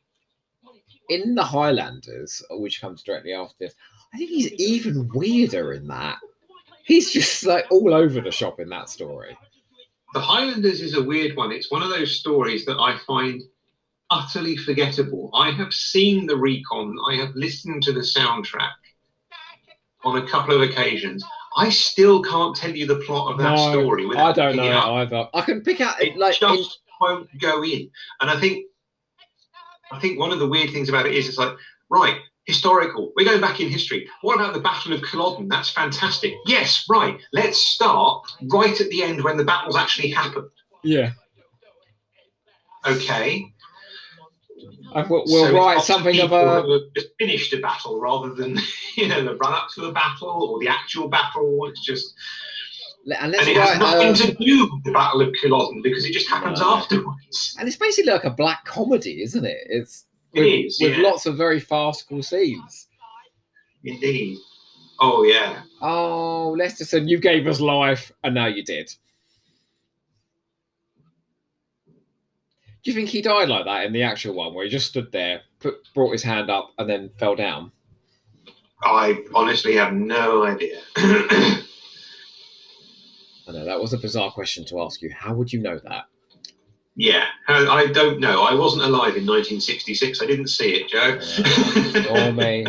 in 1.08 1.34
the 1.34 1.44
Highlanders, 1.46 2.44
which 2.52 2.82
comes 2.82 3.04
directly 3.04 3.32
after 3.34 3.56
this. 3.58 3.74
I 4.14 4.18
think 4.18 4.30
he's 4.32 4.52
even 4.54 5.10
weirder 5.14 5.72
in 5.74 5.88
that. 5.88 6.18
He's 6.90 7.12
just 7.14 7.46
like 7.46 7.68
all 7.70 7.94
over 7.94 8.20
the 8.20 8.32
shop 8.32 8.60
in 8.60 8.68
that 8.70 8.90
story. 8.90 9.38
The 10.16 10.20
Highlanders 10.20 10.82
is 10.82 10.96
a 10.98 11.04
weird 11.04 11.38
one. 11.38 11.52
It's 11.52 11.70
one 11.70 11.84
of 11.84 11.90
those 11.90 12.20
stories 12.20 12.66
that 12.66 12.78
I 12.80 12.98
find 13.06 13.44
utterly 14.10 14.58
forgettable. 14.58 15.30
I 15.36 15.52
have 15.52 15.72
seen 15.72 16.26
the 16.26 16.36
recon, 16.36 16.98
I 17.08 17.14
have 17.18 17.30
listened 17.36 17.84
to 17.84 17.94
the 17.94 18.00
soundtrack 18.00 18.72
on 20.04 20.18
a 20.18 20.28
couple 20.28 20.56
of 20.56 20.68
occasions. 20.68 21.24
I 21.58 21.70
still 21.70 22.24
can't 22.24 22.56
tell 22.56 22.76
you 22.76 22.88
the 22.88 23.02
plot 23.06 23.34
of 23.34 23.38
that 23.38 23.56
No, 23.56 23.72
story. 23.72 24.08
I 24.18 24.32
don't 24.32 24.56
know 24.56 24.64
it 24.64 24.70
it 24.70 24.74
either. 25.14 25.30
I 25.36 25.42
can 25.42 25.62
pick 25.62 25.82
out 25.82 26.02
It 26.02 26.18
like 26.18 26.40
just 26.40 26.44
in- 26.52 27.08
won't 27.08 27.30
go 27.40 27.64
in. 27.64 27.88
And 28.22 28.32
I 28.32 28.40
think, 28.40 28.66
I 29.92 30.00
think 30.00 30.18
one 30.18 30.32
of 30.32 30.40
the 30.40 30.48
weird 30.48 30.72
things 30.72 30.90
about 30.90 31.06
it 31.06 31.14
is, 31.14 31.28
it's 31.30 31.38
like, 31.38 31.54
right, 31.92 32.18
historical. 32.50 33.14
We're 33.16 33.26
going 33.26 33.40
back 33.42 33.60
in 33.62 33.70
history. 33.70 34.08
What 34.22 34.36
about 34.36 34.54
the 34.54 34.60
Battle 34.60 34.92
of 34.94 35.02
Culloden? 35.04 35.48
That's 35.48 35.70
fantastic. 35.70 36.34
Yes, 36.46 36.86
right. 36.90 37.18
Let's 37.32 37.60
start 37.60 38.28
right 38.52 38.80
at 38.82 38.90
the 38.90 39.04
end 39.04 39.24
when 39.24 39.38
the 39.38 39.46
battles 39.46 39.76
actually 39.78 40.10
happened. 40.10 40.50
yeah. 40.84 41.12
Okay. 42.88 43.46
I, 44.96 45.02
we'll 45.04 45.24
we'll 45.28 45.46
it's 45.46 45.54
write 45.54 45.82
something 45.84 46.20
of 46.20 46.32
a 46.32 46.80
just 46.96 47.10
finished 47.20 47.54
a 47.54 47.60
battle 47.60 48.00
rather 48.00 48.34
than 48.34 48.58
you 48.96 49.08
know 49.08 49.24
the 49.24 49.36
run 49.36 49.54
up 49.54 49.68
to 49.76 49.82
the 49.82 49.92
battle 49.92 50.50
or 50.50 50.60
the 50.60 50.68
actual 50.68 51.08
battle. 51.08 51.68
It's 51.70 51.86
just 51.86 52.16
and 53.20 53.32
let's 53.32 53.48
and 53.48 53.56
it 53.56 53.62
has 53.62 53.78
nothing 53.80 54.10
a, 54.10 54.16
to 54.16 54.34
do 54.44 54.70
with 54.74 54.84
the 54.86 54.92
Battle 54.92 55.22
of 55.22 55.34
Culloden 55.42 55.82
because 55.82 56.06
it 56.06 56.12
just 56.14 56.28
happens 56.30 56.60
No. 56.60 56.76
afterwards. 56.76 57.56
and 57.60 57.68
it's 57.68 57.78
basically 57.78 58.12
like 58.12 58.24
a 58.24 58.30
black 58.30 58.66
comedy, 58.66 59.22
isn't 59.22 59.46
it? 59.46 59.58
It's 59.70 60.06
It 60.34 60.42
with, 60.42 60.66
is, 60.66 60.80
with 60.82 60.98
yeah. 60.98 61.04
lots 61.04 61.26
of 61.26 61.38
very 61.38 61.60
farcical 61.60 62.22
scenes. 62.22 62.88
Indeed. 63.84 64.38
Oh 65.00 65.24
yeah. 65.24 65.62
Oh, 65.82 66.56
Lesterson, 66.60 67.08
you 67.08 67.20
gave 67.20 67.48
us 67.48 67.62
life, 67.62 68.12
and 68.24 68.36
now 68.36 68.48
you 68.48 68.64
did. 68.64 68.92
Do 72.84 72.92
you 72.92 72.94
think 72.94 73.10
he 73.10 73.22
died 73.22 73.50
like 73.50 73.66
that 73.66 73.86
in 73.86 73.94
the 73.94 74.04
actual 74.04 74.36
one, 74.36 74.54
where 74.54 74.64
he 74.64 74.70
just 74.70 74.88
stood 74.88 75.12
there, 75.12 75.42
put, 75.60 75.76
brought 75.94 76.12
his 76.12 76.24
hand 76.24 76.50
up, 76.50 76.72
and 76.78 76.90
then 76.90 77.10
fell 77.10 77.36
down? 77.36 77.72
I 78.82 79.24
honestly 79.34 79.76
have 79.76 79.94
no 79.94 80.44
idea. 80.44 80.80
I 80.96 81.64
know 83.48 83.66
that 83.66 83.82
was 83.82 83.94
a 83.94 83.98
bizarre 83.98 84.32
question 84.32 84.64
to 84.66 84.82
ask 84.82 85.02
you. 85.02 85.12
How 85.14 85.34
would 85.34 85.52
you 85.52 85.60
know 85.60 85.80
that? 85.80 86.06
Yeah, 86.96 87.26
I 87.48 87.88
don't 87.88 88.20
know. 88.20 88.44
I 88.44 88.54
wasn't 88.54 88.84
alive 88.84 89.16
in 89.16 89.26
1966. 89.26 90.22
I 90.22 90.26
didn't 90.26 90.48
see 90.48 90.72
it, 90.72 90.90
Joe. 90.90 91.20
Or 92.14 92.32
me. 92.34 92.66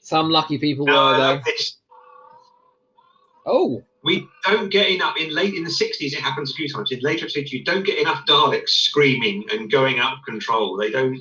Some 0.00 0.30
lucky 0.30 0.58
people 0.58 0.86
No, 0.86 1.06
were 1.06 1.16
though. 1.16 1.40
this. 1.44 1.78
Oh, 3.46 3.82
We 4.04 4.26
don't 4.44 4.68
get 4.70 4.88
enough 4.90 5.16
in 5.16 5.34
late 5.34 5.54
in 5.54 5.64
the 5.64 5.70
60s. 5.70 6.12
It 6.12 6.20
happens 6.20 6.52
a 6.52 6.54
few 6.54 6.68
times. 6.68 6.92
In 6.92 7.00
later 7.00 7.24
episodes, 7.24 7.52
you 7.52 7.64
don't 7.64 7.84
get 7.84 7.98
enough 7.98 8.24
Daleks 8.26 8.68
screaming 8.70 9.44
and 9.52 9.70
going 9.70 9.98
out 9.98 10.18
of 10.18 10.24
control. 10.24 10.76
They 10.76 10.90
don't 10.90 11.18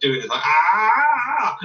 do 0.00 0.14
it 0.14 0.28
like 0.28 0.42
ah. 0.44 1.58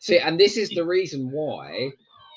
see, 0.00 0.18
and 0.18 0.38
this 0.38 0.56
is 0.56 0.70
the 0.70 0.84
reason 0.84 1.30
why 1.30 1.90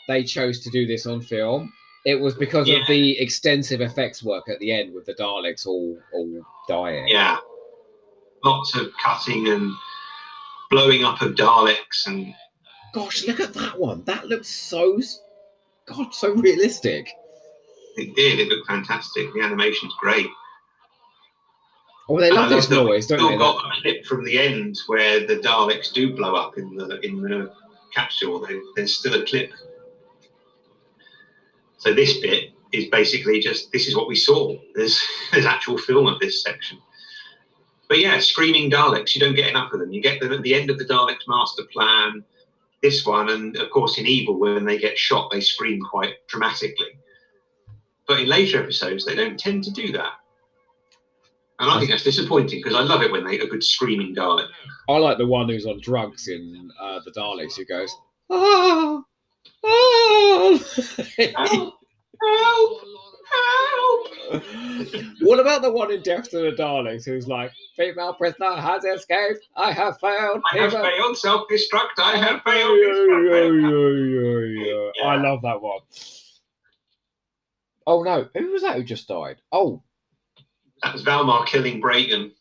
they 0.08 0.24
chose 0.24 0.62
to 0.62 0.70
do 0.70 0.86
this 0.88 1.06
on 1.06 1.22
film. 1.22 1.72
It 2.08 2.22
was 2.22 2.36
because 2.36 2.70
Yeah. 2.70 2.78
of 2.78 2.88
the 2.88 3.20
extensive 3.20 3.82
effects 3.82 4.24
work 4.24 4.48
at 4.48 4.60
the 4.60 4.72
end 4.72 4.94
with 4.94 5.06
the 5.06 5.14
Daleks 5.14 5.68
all 5.68 6.00
all 6.14 6.42
dying. 6.70 7.06
Yeah, 7.10 7.38
lots 8.46 8.76
of 8.78 8.94
cutting 9.04 9.50
and 9.50 9.74
blowing 10.70 11.04
up 11.04 11.22
of 11.22 11.34
Daleks 11.36 12.08
and 12.08 12.34
Gosh, 12.94 13.28
look 13.28 13.42
at 13.42 13.54
that 13.56 13.78
one. 13.78 14.04
That 14.06 14.30
looks 14.30 14.48
so, 14.48 15.02
God, 15.86 16.14
so 16.16 16.32
realistic. 16.32 17.10
it 17.98 18.16
did. 18.16 18.40
It 18.40 18.48
looked 18.48 18.68
fantastic. 18.68 19.34
The 19.34 19.42
animation's 19.42 19.94
great. 20.00 20.30
Oh, 22.08 22.18
they 22.22 22.32
love 22.32 22.50
this 22.50 22.70
noise, 22.70 23.06
don't 23.08 23.32
they? 23.32 23.38
Got 23.38 23.66
a 23.66 23.82
clip 23.82 24.06
from 24.06 24.24
the 24.24 24.40
end 24.40 24.78
where 24.88 25.28
the 25.28 25.36
Daleks 25.36 25.92
do 25.92 26.16
blow 26.16 26.36
up 26.36 26.58
in 26.58 26.78
the 26.78 27.02
in 27.06 27.22
the 27.22 27.52
capsule. 27.94 28.40
They, 28.48 28.58
there's 28.78 28.96
still 28.98 29.22
a 29.22 29.26
clip. 29.26 29.52
So 31.78 31.94
this 31.94 32.20
bit 32.20 32.52
is 32.74 32.86
basically 32.88 33.40
just 33.40 33.72
this 33.72 33.88
is 33.88 33.96
what 33.96 34.08
we 34.08 34.16
saw. 34.16 34.56
There's 34.76 35.02
there's 35.32 35.46
actual 35.46 35.78
film 35.78 36.08
of 36.08 36.20
this 36.20 36.44
section. 36.44 36.80
But 37.90 38.00
yeah, 38.00 38.20
screaming 38.20 38.70
Daleks. 38.70 39.16
You 39.16 39.22
don't 39.22 39.36
get 39.36 39.50
enough 39.50 39.72
of 39.72 39.80
them. 39.80 39.94
You 39.94 40.02
get 40.02 40.20
them 40.20 40.34
at 40.34 40.42
the 40.42 40.54
end 40.54 40.70
of 40.70 40.78
the 40.78 40.86
Daleks 40.86 41.28
master 41.28 41.64
plan. 41.72 42.24
This 42.84 43.06
one, 43.06 43.30
and 43.30 43.56
of 43.58 43.70
course 43.72 43.98
in 43.98 44.06
Evil, 44.06 44.40
when 44.40 44.66
they 44.66 44.78
get 44.78 44.98
shot, 44.98 45.32
they 45.32 45.40
scream 45.40 45.82
quite 45.82 46.16
dramatically. 46.28 47.00
But 48.08 48.22
in 48.22 48.28
later 48.28 48.62
episodes, 48.62 49.06
they 49.06 49.16
don't 49.16 49.40
tend 49.40 49.64
to 49.64 49.72
do 49.72 49.92
that. 49.94 50.14
And 51.60 51.72
I 51.72 51.80
think 51.80 51.90
that's 51.90 52.04
disappointing 52.04 52.60
because 52.60 52.76
I 52.76 52.82
love 52.82 53.02
it 53.02 53.12
when 53.12 53.26
they 53.26 53.40
a 53.40 53.48
good 53.48 53.64
screaming 53.64 54.14
Dalek. 54.14 54.48
I 54.90 54.98
like 54.98 55.18
the 55.18 55.26
one 55.26 55.50
who's 55.50 55.66
on 55.66 55.82
drugs 55.82 56.28
in 56.28 56.70
uh, 56.80 57.00
the 57.04 57.12
Daleks 57.12 57.56
who 57.56 57.66
goes, 57.66 57.96
ah, 58.30 59.02
Help! 59.64 60.62
Help! 62.22 62.80
Help! 63.30 64.44
what 65.22 65.40
about 65.40 65.62
the 65.62 65.72
one 65.72 65.92
in 65.92 66.02
Death 66.02 66.30
to 66.32 66.38
the 66.40 66.52
Daleks 66.52 67.06
who's 67.06 67.28
like, 67.28 67.52
female 67.76 68.14
prisoner 68.14 68.56
has 68.56 68.84
escaped. 68.86 69.46
I 69.56 69.72
have 69.72 70.00
failed. 70.00 70.42
I 70.54 70.58
have 70.60 70.72
Female- 70.72 70.86
failed 70.90 71.18
self-destruct. 71.18 72.00
I 72.00 72.16
have 72.18 72.42
failed. 72.44 72.78
yeah, 72.82 72.94
destruct. 72.94 74.56
yeah, 74.56 74.66
yeah, 74.66 74.92
yeah. 74.96 75.08
I 75.10 75.16
love 75.22 75.42
that 75.44 75.62
one. 75.62 75.80
Oh 77.86 78.04
no, 78.04 78.28
who 78.36 78.52
was 78.52 78.62
that 78.64 78.76
who 78.76 78.84
just 78.84 79.08
died? 79.08 79.38
Oh, 79.52 79.82
That 80.84 80.94
was 80.94 81.04
Valmar 81.04 81.46
killing 81.46 81.82
Bragan. 81.82 82.32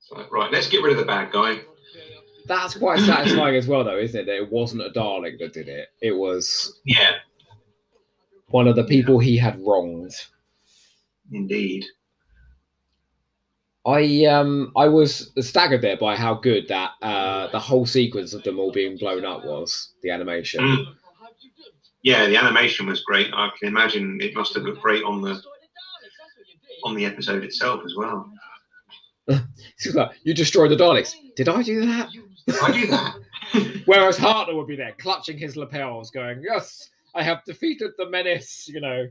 So, 0.00 0.24
right, 0.30 0.52
let's 0.52 0.68
get 0.68 0.82
rid 0.82 0.92
of 0.92 0.98
the 0.98 1.04
bad 1.04 1.32
guy. 1.32 1.60
That's 2.46 2.74
quite 2.74 3.00
satisfying 3.00 3.56
as 3.56 3.66
well, 3.66 3.84
though, 3.84 3.98
isn't 3.98 4.20
it? 4.20 4.24
That 4.26 4.36
it 4.36 4.50
wasn't 4.50 4.82
a 4.82 4.90
Dalek 4.90 5.38
that 5.38 5.52
did 5.52 5.68
it. 5.68 5.88
It 6.00 6.12
was 6.12 6.80
Yeah, 6.84 7.12
one 8.48 8.68
of 8.68 8.76
the 8.76 8.84
people 8.84 9.18
he 9.18 9.36
had 9.36 9.60
wronged. 9.60 10.12
indeed. 11.32 11.84
I 13.84 14.24
um 14.24 14.72
I 14.76 14.88
was 14.88 15.30
staggered 15.40 15.80
there 15.82 15.96
by 15.96 16.16
how 16.16 16.34
good 16.34 16.66
that 16.68 16.90
uh 17.02 17.46
the 17.52 17.60
whole 17.60 17.86
sequence 17.86 18.32
of 18.34 18.42
them 18.42 18.58
all 18.58 18.72
being 18.72 18.96
blown 18.96 19.24
up 19.24 19.44
was 19.44 19.92
the 20.02 20.10
animation. 20.10 20.60
Mm. 20.64 20.84
Yeah, 22.02 22.26
the 22.26 22.36
animation 22.36 22.86
was 22.86 23.02
great. 23.02 23.28
I 23.32 23.48
can 23.58 23.68
imagine 23.68 24.18
it 24.20 24.34
must 24.34 24.54
have 24.54 24.64
looked 24.64 24.82
great 24.82 25.04
on 25.04 25.22
the 25.22 25.40
on 26.84 26.94
the 26.96 27.04
episode 27.04 27.44
itself 27.44 27.82
as 27.84 27.94
well. 27.96 28.30
Like 29.92 30.12
you 30.24 30.32
destroyed 30.34 30.70
the 30.70 30.76
Daleks. 30.76 31.14
Did 31.36 31.48
I 31.48 31.62
do 31.62 31.84
that? 31.86 32.08
I 32.62 32.72
do 32.72 32.86
that? 32.88 33.16
Whereas 33.86 34.18
Hartnell 34.18 34.56
would 34.56 34.66
be 34.66 34.76
there, 34.76 34.94
clutching 34.98 35.38
his 35.38 35.56
lapels, 35.56 36.10
going, 36.10 36.42
"Yes, 36.42 36.90
I 37.14 37.22
have 37.22 37.44
defeated 37.44 37.92
the 37.98 38.08
menace." 38.08 38.68
You 38.68 38.80
know. 38.80 39.06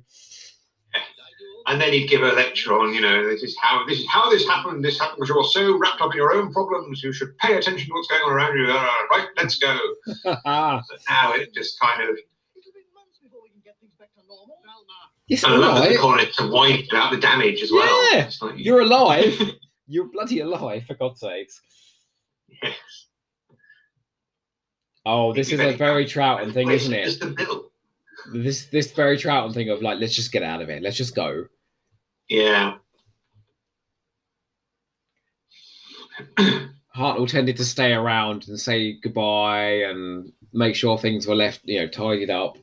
And 1.67 1.81
then 1.81 1.91
he'd 1.93 2.07
give 2.07 2.21
a 2.21 2.31
lecture 2.31 2.77
on, 2.79 2.93
you 2.93 3.01
know, 3.01 3.27
this 3.27 3.41
is 3.41 3.57
how 3.59 3.83
this 3.87 3.99
is 3.99 4.07
how 4.07 4.29
this 4.29 4.45
happened. 4.47 4.85
This 4.85 4.99
happened 4.99 5.17
because 5.21 5.29
you're 5.29 5.43
so 5.45 5.77
wrapped 5.79 5.99
up 5.99 6.11
in 6.11 6.17
your 6.17 6.33
own 6.33 6.53
problems. 6.53 7.03
You 7.03 7.11
should 7.11 7.35
pay 7.39 7.57
attention 7.57 7.87
to 7.87 7.93
what's 7.93 8.07
going 8.07 8.21
on 8.21 8.31
around 8.31 8.55
you. 8.55 8.71
Uh, 8.71 8.87
right, 9.11 9.27
let's 9.35 9.57
go. 9.57 9.77
But 10.35 10.99
now 11.09 11.33
it 11.33 11.53
just 11.55 11.79
kind 11.79 12.03
of. 12.07 12.15
yes, 15.27 15.43
And 15.43 15.53
I 15.53 15.57
love 15.57 15.81
that 15.81 15.89
they 15.89 15.95
call 15.95 16.19
it 16.19 16.33
to 16.35 16.47
wind 16.51 16.87
about 16.91 17.11
the 17.11 17.17
damage 17.17 17.63
as 17.63 17.71
well. 17.71 18.13
Yeah, 18.13 18.29
like, 18.41 18.53
You're 18.57 18.81
alive. 18.81 19.33
You're 19.87 20.05
bloody 20.05 20.39
alive, 20.41 20.83
for 20.85 20.93
God's 20.95 21.19
sakes. 21.19 21.61
yes. 22.61 22.75
Oh, 25.05 25.33
this 25.33 25.51
is 25.51 25.59
a 25.59 25.73
very 25.73 26.05
Troughton 26.05 26.53
thing, 26.53 26.71
isn't 26.71 26.93
it? 26.93 27.05
Just 27.05 27.19
the 27.19 27.27
middle. 27.27 27.71
This 28.33 28.65
this 28.67 28.91
very 28.91 29.17
Troughton 29.17 29.53
thing 29.53 29.69
of 29.69 29.81
like, 29.81 29.99
let's 29.99 30.15
just 30.15 30.31
get 30.31 30.41
out 30.43 30.61
of 30.61 30.69
it. 30.69 30.81
Let's 30.81 30.97
just 30.97 31.15
go. 31.15 31.45
Yeah. 32.27 32.77
Hartnell 36.95 37.27
tended 37.27 37.57
to 37.57 37.65
stay 37.65 37.93
around 37.93 38.47
and 38.47 38.59
say 38.59 38.93
goodbye 38.93 39.83
and 39.83 40.31
make 40.53 40.75
sure 40.75 40.97
things 40.97 41.27
were 41.27 41.35
left, 41.35 41.61
you 41.65 41.79
know, 41.81 41.87
tidied 41.87 42.29
up. 42.29 42.57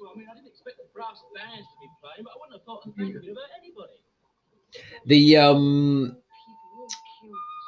Well, 0.00 0.12
I 0.14 0.18
mean, 0.18 0.26
I 0.30 0.34
didn't 0.34 0.48
expect 0.48 0.78
the 0.78 0.84
brass 0.94 1.22
bands 1.34 1.66
to 1.68 1.80
be 1.80 1.88
playing, 2.02 2.24
but 2.24 2.30
I 2.30 2.36
wouldn't 2.40 2.54
have 2.54 2.64
thought 2.64 2.86
of 2.86 2.94
thinking 2.96 3.30
about 3.30 3.44
anybody. 3.60 3.92
The 5.06 5.36
um 5.36 6.16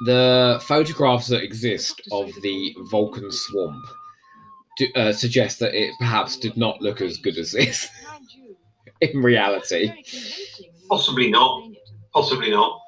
the 0.05 0.61
photographs 0.65 1.27
that 1.27 1.43
exist 1.43 2.01
of 2.11 2.31
the 2.41 2.75
Vulcan 2.91 3.31
swamp 3.31 3.85
do, 4.77 4.87
uh, 4.95 5.13
suggest 5.13 5.59
that 5.59 5.73
it 5.73 5.93
perhaps 5.99 6.37
did 6.37 6.57
not 6.57 6.81
look 6.81 7.01
as 7.01 7.17
good 7.17 7.37
as 7.37 7.51
this 7.51 7.89
in 9.01 9.21
reality. 9.21 9.91
Possibly 10.89 11.29
not. 11.29 11.69
Possibly 12.13 12.51
not. 12.51 12.81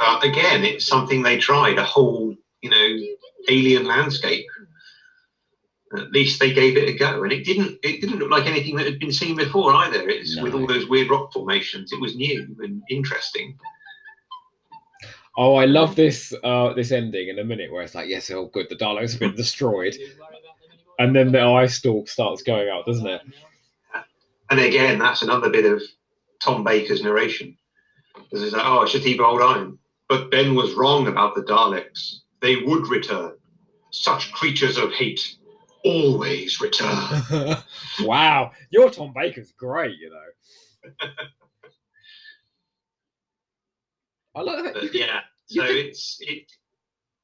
Uh, 0.00 0.20
again, 0.22 0.64
it's 0.64 0.86
something 0.86 1.22
they 1.22 1.38
tried 1.38 1.78
a 1.78 1.84
whole, 1.84 2.34
you 2.62 2.70
know, 2.70 3.06
alien 3.48 3.86
landscape. 3.86 4.46
At 5.96 6.10
least 6.10 6.40
they 6.40 6.52
gave 6.52 6.76
it 6.76 6.88
a 6.88 6.92
go, 6.92 7.22
and 7.22 7.32
it 7.32 7.44
didn't. 7.44 7.78
It 7.82 8.00
didn't 8.00 8.18
look 8.18 8.30
like 8.30 8.46
anything 8.46 8.76
that 8.76 8.86
had 8.86 8.98
been 8.98 9.12
seen 9.12 9.36
before 9.36 9.72
either. 9.72 10.08
It's 10.08 10.38
with 10.40 10.52
all 10.52 10.66
those 10.66 10.88
weird 10.88 11.10
rock 11.10 11.32
formations. 11.32 11.92
It 11.92 12.00
was 12.00 12.16
new 12.16 12.56
and 12.60 12.82
interesting. 12.90 13.56
Oh, 15.36 15.54
I 15.56 15.66
love 15.66 15.96
this 15.96 16.32
uh 16.44 16.72
this 16.72 16.92
ending 16.92 17.28
in 17.28 17.38
a 17.38 17.44
minute 17.44 17.70
where 17.72 17.82
it's 17.82 17.94
like, 17.94 18.08
yes, 18.08 18.30
oh 18.30 18.46
good, 18.46 18.68
the 18.68 18.76
Daleks 18.76 19.12
have 19.12 19.20
been 19.20 19.34
destroyed. 19.36 19.96
and 20.98 21.14
then 21.14 21.32
the 21.32 21.40
eye 21.40 21.66
stalk 21.66 22.08
starts 22.08 22.42
going 22.42 22.68
out, 22.68 22.86
doesn't 22.86 23.06
it? 23.06 23.22
And 24.50 24.60
again, 24.60 24.98
that's 24.98 25.22
another 25.22 25.50
bit 25.50 25.64
of 25.64 25.82
Tom 26.40 26.62
Baker's 26.62 27.02
narration. 27.02 27.56
Because 28.14 28.42
it's 28.42 28.54
like, 28.54 28.64
oh, 28.64 28.84
Shatiba 28.84 29.20
Old 29.20 29.42
Iron. 29.42 29.78
But 30.08 30.30
Ben 30.30 30.54
was 30.54 30.74
wrong 30.74 31.08
about 31.08 31.34
the 31.34 31.42
Daleks. 31.42 32.20
They 32.40 32.56
would 32.56 32.86
return. 32.86 33.32
Such 33.90 34.30
creatures 34.32 34.78
of 34.78 34.92
hate 34.92 35.36
always 35.84 36.60
return. 36.60 37.56
wow, 38.00 38.52
your 38.70 38.90
Tom 38.90 39.12
Baker's 39.14 39.52
great, 39.52 39.96
you 39.98 40.10
know. 40.10 41.08
I 44.36 44.40
like 44.42 44.64
that. 44.64 44.74
But 44.74 44.94
yeah, 44.94 45.20
so 45.46 45.64
it's 45.64 46.18
it 46.20 46.44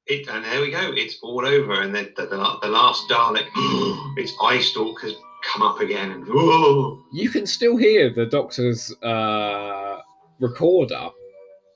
it 0.07 0.29
and 0.29 0.45
there 0.45 0.61
we 0.61 0.71
go. 0.71 0.93
It's 0.95 1.19
all 1.23 1.47
over, 1.47 1.83
and 1.83 1.95
then 1.95 2.13
the, 2.17 2.27
the, 2.27 2.59
the 2.63 2.69
last 2.69 3.09
Dalek, 3.09 3.47
its 4.19 4.33
eye 4.43 4.61
stalk 4.61 5.01
has 5.03 5.15
come 5.53 5.63
up 5.63 5.81
again, 5.81 6.11
and 6.13 6.25
oh, 6.31 7.03
you 7.13 7.29
can 7.31 7.47
still 7.47 7.77
hear 7.77 8.11
the 8.13 8.27
Doctor's 8.27 8.93
uh, 9.03 9.99
recorder 10.41 11.11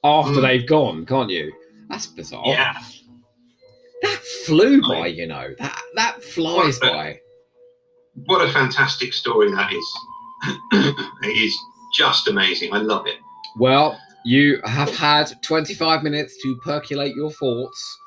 after 0.04 0.32
Mm. 0.40 0.42
they've 0.42 0.66
gone, 0.68 1.04
can't 1.06 1.30
you? 1.30 1.52
That's 1.88 2.06
bizarre. 2.06 2.42
yeah. 2.46 2.80
That 4.02 4.20
flew 4.46 4.80
I- 4.84 4.88
by, 5.00 5.06
you 5.08 5.26
know. 5.26 5.54
That 5.58 5.80
that 5.96 6.22
flies 6.22 6.80
What 6.80 6.86
the- 6.88 6.92
by. 6.92 7.20
What 8.24 8.48
a 8.48 8.50
fantastic 8.52 9.12
story 9.12 9.50
that 9.50 9.70
is. 9.72 9.96
it 11.22 11.36
is 11.36 11.54
just 11.94 12.28
amazing. 12.28 12.72
I 12.72 12.78
love 12.78 13.06
it. 13.06 13.16
Well, 13.58 13.98
you 14.26 14.60
have 14.64 14.90
had 14.96 15.40
25 15.40 16.02
minutes 16.02 16.36
to 16.42 16.56
percolate 16.56 17.14
your 17.14 17.30
thoughts 17.30 17.98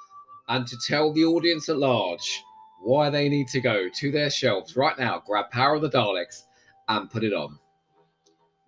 and 0.49 0.67
to 0.67 0.77
tell 0.85 1.13
the 1.13 1.23
audience 1.23 1.69
at 1.69 1.77
large 1.77 2.43
why 2.81 3.09
they 3.09 3.29
need 3.29 3.47
to 3.47 3.61
go 3.61 3.87
to 3.87 4.11
their 4.11 4.29
shelves 4.29 4.75
right 4.75 4.99
now, 4.99 5.23
grab 5.25 5.49
Power 5.49 5.75
of 5.75 5.81
the 5.81 5.89
Daleks, 5.89 6.41
and 6.89 7.09
put 7.09 7.23
it 7.23 7.33
on. 7.33 7.57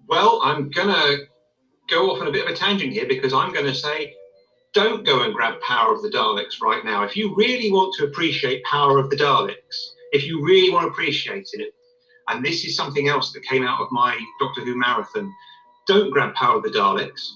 Well, 0.08 0.40
I'm 0.42 0.70
gonna 0.70 1.18
go 1.90 2.12
off 2.12 2.22
on 2.22 2.28
a 2.28 2.32
bit 2.32 2.46
of 2.46 2.54
a 2.54 2.56
tangent 2.56 2.94
here 2.94 3.06
because 3.06 3.34
I'm 3.34 3.52
gonna 3.52 3.76
say, 3.76 4.16
don't 4.72 5.06
go 5.06 5.24
and 5.24 5.34
grab 5.34 5.60
Power 5.60 5.94
of 5.94 6.02
the 6.04 6.10
Daleks 6.10 6.62
right 6.62 6.86
now. 6.86 7.04
If 7.04 7.18
you 7.18 7.36
really 7.36 7.70
want 7.70 7.94
to 7.96 8.06
appreciate 8.06 8.64
Power 8.64 8.98
of 8.98 9.10
the 9.10 9.18
Daleks, 9.18 9.92
if 10.14 10.26
you 10.26 10.42
really 10.42 10.72
want 10.72 10.86
to 10.86 10.92
appreciate 10.92 11.50
it, 11.52 11.74
and 12.30 12.46
this 12.46 12.64
is 12.64 12.78
something 12.78 13.10
else 13.10 13.34
that 13.34 13.44
came 13.44 13.68
out 13.68 13.82
of 13.82 13.92
my 13.92 14.18
Doctor 14.40 14.62
Who 14.62 14.78
marathon, 14.78 15.30
don't 15.88 16.12
grab 16.12 16.34
Power 16.36 16.58
of 16.58 16.64
the 16.64 16.70
Daleks. 16.70 17.32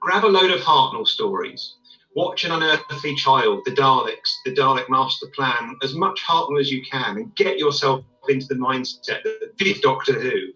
Grab 0.00 0.24
a 0.24 0.26
load 0.26 0.50
of 0.50 0.60
Hartnell 0.60 1.06
stories. 1.06 1.76
Watch 2.14 2.44
An 2.44 2.52
Unearthly 2.52 3.14
Child, 3.16 3.62
The 3.64 3.72
Daleks, 3.72 4.34
The 4.44 4.54
Dalek 4.54 4.88
Master 4.88 5.26
Plan, 5.34 5.76
as 5.82 5.94
much 5.94 6.20
Hartnell 6.22 6.60
as 6.60 6.70
you 6.70 6.82
can, 6.82 7.16
and 7.16 7.34
get 7.36 7.58
yourself 7.58 8.04
into 8.28 8.46
the 8.46 8.54
mindset 8.54 9.22
that 9.22 9.52
this 9.58 9.80
Doctor 9.80 10.20
Who 10.20 10.52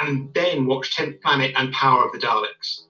and 0.00 0.32
then 0.34 0.66
watch 0.66 0.96
10th 0.96 1.20
Planet 1.20 1.52
and 1.56 1.72
Power 1.72 2.04
of 2.04 2.12
the 2.12 2.18
Daleks. 2.18 2.86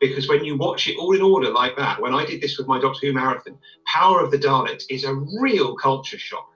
Because 0.00 0.28
when 0.28 0.44
you 0.44 0.56
watch 0.56 0.86
it 0.86 0.96
all 0.96 1.14
in 1.14 1.22
order 1.22 1.50
like 1.50 1.76
that, 1.76 2.00
when 2.00 2.14
I 2.14 2.24
did 2.24 2.40
this 2.40 2.58
with 2.58 2.68
my 2.68 2.80
Doctor 2.80 3.06
Who 3.06 3.12
marathon, 3.12 3.58
Power 3.86 4.22
of 4.22 4.30
the 4.30 4.38
Daleks 4.38 4.84
is 4.90 5.04
a 5.04 5.14
real 5.40 5.74
culture 5.76 6.18
shock. 6.18 6.48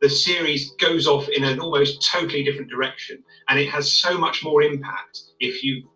The 0.00 0.08
series 0.08 0.72
goes 0.72 1.06
off 1.06 1.28
in 1.28 1.42
an 1.44 1.58
almost 1.58 2.08
totally 2.10 2.44
different 2.44 2.70
direction, 2.70 3.22
and 3.48 3.58
it 3.58 3.68
has 3.70 3.94
so 3.94 4.16
much 4.16 4.44
more 4.44 4.62
impact 4.62 5.20
if 5.40 5.62
you 5.64 5.88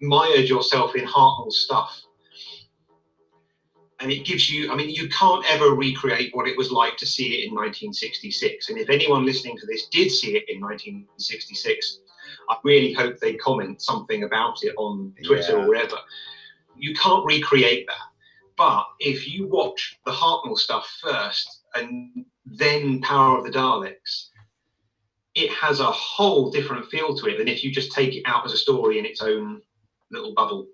mired 0.00 0.48
yourself 0.48 0.94
in 0.94 1.04
Hartnell's 1.04 1.58
stuff. 1.58 2.00
And 4.00 4.12
it 4.12 4.24
gives 4.24 4.48
you, 4.48 4.70
I 4.70 4.76
mean, 4.76 4.90
you 4.90 5.08
can't 5.08 5.44
ever 5.50 5.70
recreate 5.74 6.30
what 6.32 6.46
it 6.46 6.56
was 6.56 6.70
like 6.70 6.96
to 6.98 7.06
see 7.06 7.34
it 7.34 7.48
in 7.48 7.54
1966. 7.54 8.68
And 8.68 8.78
if 8.78 8.88
anyone 8.90 9.26
listening 9.26 9.58
to 9.58 9.66
this 9.66 9.88
did 9.88 10.10
see 10.10 10.36
it 10.36 10.44
in 10.48 10.60
1966, 10.60 12.00
I 12.48 12.56
really 12.62 12.92
hope 12.92 13.18
they 13.18 13.34
comment 13.34 13.82
something 13.82 14.22
about 14.22 14.62
it 14.62 14.74
on 14.76 15.12
Twitter 15.24 15.58
Yeah. 15.58 15.64
or 15.64 15.68
wherever. 15.68 15.98
You 16.76 16.94
can't 16.94 17.24
recreate 17.24 17.88
that. 17.88 18.06
But 18.56 18.84
if 19.00 19.26
you 19.26 19.48
watch 19.48 19.98
the 20.04 20.12
Hartnell 20.12 20.56
stuff 20.56 20.88
first 21.02 21.62
and 21.74 22.24
then 22.50 23.00
Power 23.02 23.38
of 23.38 23.44
the 23.44 23.50
Daleks, 23.50 24.28
it 25.34 25.50
has 25.50 25.80
a 25.80 25.84
whole 25.90 26.50
different 26.50 26.86
feel 26.86 27.14
to 27.16 27.26
it 27.26 27.38
than 27.38 27.48
if 27.48 27.62
you 27.62 27.70
just 27.70 27.92
take 27.92 28.14
it 28.14 28.22
out 28.26 28.44
as 28.44 28.52
a 28.52 28.56
story 28.56 28.98
in 28.98 29.04
its 29.06 29.20
own 29.22 29.60
little 30.10 30.34
bubble. 30.34 30.66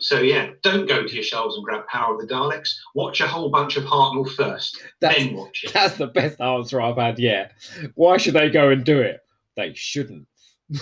So 0.00 0.20
yeah, 0.20 0.50
don't 0.62 0.86
go 0.88 1.04
to 1.06 1.14
your 1.14 1.24
shelves 1.24 1.56
and 1.56 1.64
grab 1.64 1.84
Power 1.88 2.14
of 2.14 2.20
the 2.20 2.32
Daleks. 2.32 2.70
Watch 2.94 3.20
a 3.20 3.26
whole 3.26 3.50
bunch 3.50 3.76
of 3.76 3.84
Hartnell 3.84 4.30
first, 4.30 4.80
That's, 5.00 5.16
then 5.18 5.34
watch 5.34 5.64
it. 5.64 5.72
that's 5.72 5.96
the 5.96 6.06
best 6.06 6.40
answer 6.40 6.80
I've 6.80 6.96
had 6.96 7.18
yet. 7.18 7.52
Why 7.96 8.16
should 8.16 8.34
they 8.34 8.48
go 8.48 8.70
and 8.70 8.84
do 8.84 9.00
it? 9.00 9.20
They 9.56 9.72
shouldn't. 9.74 10.28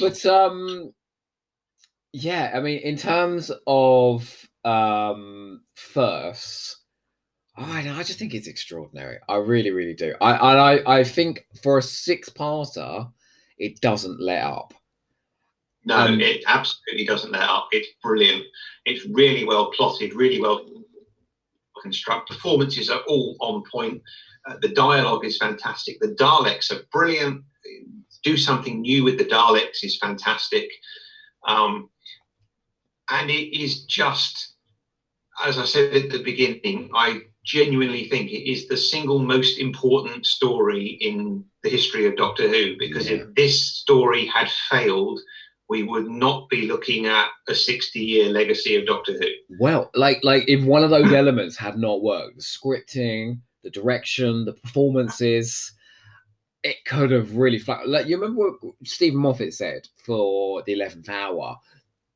but 0.00 0.26
um 0.26 0.92
yeah 2.12 2.50
i 2.54 2.60
mean 2.60 2.78
in 2.78 2.96
terms 2.96 3.50
of 3.66 4.45
um 4.66 5.60
first 5.74 6.76
I, 7.56 7.88
I 7.88 8.02
just 8.02 8.18
think 8.18 8.34
it's 8.34 8.48
extraordinary 8.48 9.18
i 9.28 9.36
really 9.36 9.70
really 9.70 9.94
do 9.94 10.14
i 10.20 10.32
and 10.32 10.60
i 10.60 10.98
i 10.98 11.04
think 11.04 11.46
for 11.62 11.78
a 11.78 11.82
six 11.82 12.28
parter 12.28 13.10
it 13.58 13.80
doesn't 13.80 14.20
let 14.20 14.42
up 14.42 14.74
No, 15.84 15.98
Um, 15.98 16.20
it 16.20 16.42
absolutely 16.46 17.06
doesn't 17.06 17.30
let 17.30 17.48
up. 17.48 17.68
It's 17.70 17.88
brilliant. 18.02 18.42
It's 18.86 19.06
really 19.06 19.44
well 19.44 19.70
plotted, 19.70 20.14
really 20.14 20.40
well 20.40 20.66
constructed. 21.80 22.34
Performances 22.34 22.90
are 22.90 23.02
all 23.06 23.36
on 23.40 23.62
point. 23.72 24.02
Uh, 24.46 24.56
the 24.60 24.70
dialogue 24.70 25.24
is 25.24 25.38
fantastic. 25.38 25.96
The 26.00 26.14
Daleks 26.20 26.72
are 26.72 26.82
brilliant. 26.92 27.44
Do 28.24 28.36
something 28.36 28.80
new 28.80 29.04
with 29.04 29.16
the 29.18 29.24
Daleks 29.26 29.84
is 29.84 29.96
fantastic. 29.98 30.68
Um, 31.46 31.88
and 33.10 33.30
it 33.30 33.56
is 33.56 33.84
just, 33.84 34.55
as 35.44 35.58
I 35.58 35.64
said 35.64 35.94
at 35.94 36.10
the 36.10 36.22
beginning, 36.22 36.90
I 36.94 37.22
genuinely 37.44 38.08
think 38.08 38.30
it 38.30 38.50
is 38.50 38.66
the 38.68 38.76
single 38.76 39.18
most 39.20 39.58
important 39.58 40.26
story 40.26 40.98
in 41.00 41.44
the 41.62 41.68
history 41.68 42.06
of 42.06 42.16
Doctor 42.16 42.48
Who 42.48 42.76
because 42.78 43.08
Yeah. 43.08 43.18
if 43.18 43.34
this 43.34 43.76
story 43.76 44.26
had 44.26 44.48
failed, 44.70 45.20
we 45.68 45.82
would 45.82 46.08
not 46.08 46.48
be 46.48 46.66
looking 46.66 47.06
at 47.06 47.28
a 47.48 47.54
60 47.54 47.98
year 48.00 48.30
legacy 48.30 48.76
of 48.76 48.86
Doctor 48.86 49.12
Who. 49.12 49.26
well 49.58 49.90
like 49.94 50.18
like 50.22 50.44
if 50.48 50.64
one 50.64 50.84
of 50.84 50.90
those 50.90 51.12
elements 51.12 51.56
had 51.56 51.76
not 51.76 52.02
worked 52.02 52.36
the 52.36 52.42
scripting 52.42 53.40
the 53.62 53.70
direction 53.70 54.44
the 54.44 54.52
performances 54.52 55.72
it 56.62 56.76
could 56.86 57.10
have 57.10 57.36
really 57.36 57.58
flat 57.58 57.88
like 57.88 58.06
you 58.06 58.16
remember 58.16 58.50
what 58.60 58.74
steven 58.84 59.18
moffat 59.18 59.54
said 59.54 59.88
for 60.04 60.62
the 60.62 60.72
11th 60.74 61.08
hour 61.08 61.56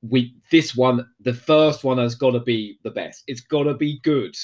we 0.02 0.34
this 0.50 0.74
one 0.74 1.06
the 1.20 1.34
first 1.34 1.84
one 1.84 1.98
has 1.98 2.14
got 2.14 2.32
to 2.32 2.40
be 2.40 2.78
the 2.82 2.90
best. 2.90 3.24
It's 3.26 3.40
got 3.42 3.64
to 3.64 3.74
be 3.74 4.00
good. 4.00 4.34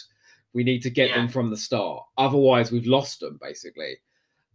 We 0.52 0.64
need 0.64 0.82
to 0.82 0.90
get 0.90 1.14
them 1.14 1.28
from 1.28 1.50
the 1.50 1.56
start. 1.56 2.02
Otherwise 2.18 2.70
we've 2.72 2.86
lost 2.86 3.20
them 3.20 3.38
basically. 3.40 3.96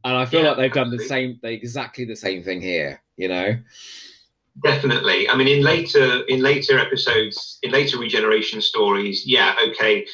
And 0.03 0.15
i 0.15 0.25
feel 0.25 0.43
Yeah, 0.43 0.49
like 0.49 0.57
they've 0.57 0.73
done 0.73 0.89
the 0.91 0.99
same 0.99 1.39
they 1.41 1.53
exactly 1.53 2.05
the 2.05 2.15
same 2.15 2.43
thing 2.43 2.61
here 2.61 3.01
you 3.17 3.27
know? 3.27 3.55
Definitely. 4.63 5.29
I 5.29 5.35
mean, 5.35 5.47
in 5.47 5.63
later 5.63 6.23
in 6.27 6.41
later 6.41 6.77
episodes, 6.77 7.57
in 7.63 7.71
later 7.71 7.97
regeneration 7.97 8.61
stories, 8.61 9.23
yeah, 9.25 9.55
okay, 9.69 10.05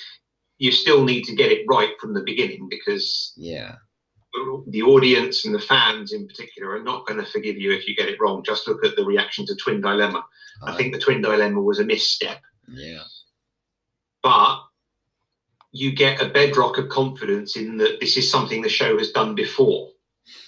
you 0.60 0.72
still 0.72 1.04
need 1.04 1.24
to 1.26 1.36
get 1.36 1.52
it 1.52 1.66
right 1.68 1.92
from 2.00 2.14
the 2.14 2.22
beginning 2.24 2.68
because 2.70 3.34
yeah 3.36 3.76
the 4.68 4.82
audience 4.82 5.46
and 5.46 5.56
the 5.56 5.60
fans 5.60 6.14
in 6.14 6.28
particular 6.28 6.76
are 6.76 6.84
not 6.84 7.06
going 7.08 7.20
to 7.20 7.32
forgive 7.32 7.58
you 7.58 7.72
if 7.72 7.88
you 7.88 7.96
get 7.96 8.10
it 8.10 8.20
wrong. 8.20 8.44
Just 8.44 8.68
look 8.68 8.86
at 8.86 8.96
the 8.96 9.06
reaction 9.06 9.46
to 9.48 9.56
Twin 9.56 9.82
Dilemma. 9.82 10.24
I 10.64 10.70
uh-huh. 10.70 10.78
think 10.78 10.94
the 10.94 11.00
Twin 11.00 11.22
Dilemma 11.22 11.62
was 11.62 11.80
a 11.80 11.86
misstep, 11.86 12.42
yeah 12.68 13.04
but 14.28 14.60
you 15.72 15.94
get 15.94 16.22
a 16.22 16.28
bedrock 16.30 16.78
of 16.78 16.90
confidence 16.90 17.56
in 17.56 17.78
that 17.78 18.00
this 18.02 18.18
is 18.18 18.30
something 18.30 18.62
the 18.62 18.68
show 18.68 18.98
has 18.98 19.12
done 19.12 19.36
before. 19.36 19.90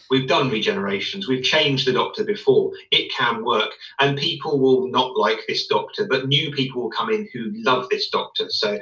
We've 0.10 0.28
done 0.28 0.52
regenerations, 0.52 1.28
we've 1.28 1.46
changed 1.46 1.88
the 1.88 1.94
doctor 1.94 2.26
before. 2.26 2.74
It 2.92 3.10
can 3.16 3.46
work, 3.46 3.70
and 4.02 4.18
people 4.18 4.60
will 4.60 4.90
not 4.90 5.16
like 5.16 5.40
this 5.48 5.68
doctor, 5.68 6.08
but 6.10 6.28
new 6.28 6.52
people 6.52 6.82
will 6.82 6.90
come 6.90 7.10
in 7.10 7.30
who 7.32 7.52
love 7.64 7.88
this 7.90 8.10
doctor. 8.10 8.50
So 8.50 8.78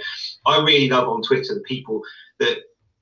I 0.48 0.64
really 0.64 0.90
love 0.90 1.08
on 1.08 1.22
Twitter 1.22 1.54
the 1.54 1.62
people 1.62 2.02
that 2.40 2.58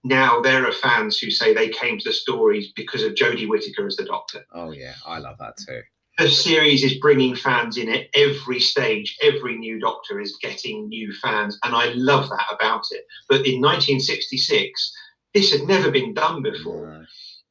now 0.06 0.40
there 0.40 0.66
are 0.66 0.72
fans 0.72 1.18
who 1.18 1.30
say 1.30 1.54
they 1.54 1.70
came 1.70 1.98
to 1.98 2.10
the 2.10 2.14
stories 2.14 2.72
because 2.76 3.04
of 3.04 3.14
Jodie 3.14 3.50
Whittaker 3.50 3.86
as 3.86 3.96
the 3.96 4.06
doctor 4.06 4.46
oh 4.54 4.72
yeah 4.72 4.94
i 5.06 5.20
love 5.20 5.38
that 5.40 5.58
too 5.58 5.82
the 6.18 6.30
series 6.30 6.84
is 6.84 7.00
bringing 7.00 7.36
fans 7.36 7.78
in 7.78 7.90
at 7.90 8.08
every 8.14 8.60
stage. 8.60 9.18
Every 9.22 9.58
new 9.58 9.80
Doctor 9.80 10.22
is 10.22 10.38
getting 10.42 10.88
new 10.88 11.12
fans, 11.22 11.60
and 11.64 11.76
I 11.76 11.88
love 11.94 12.30
that 12.30 12.46
about 12.52 12.86
it. 12.92 13.06
But 13.28 13.46
in 13.46 13.62
1966, 13.62 14.94
this 15.34 15.52
had 15.52 15.68
never 15.68 15.92
been 15.92 16.14
done 16.14 16.42
before. 16.42 16.88
No. 16.88 17.06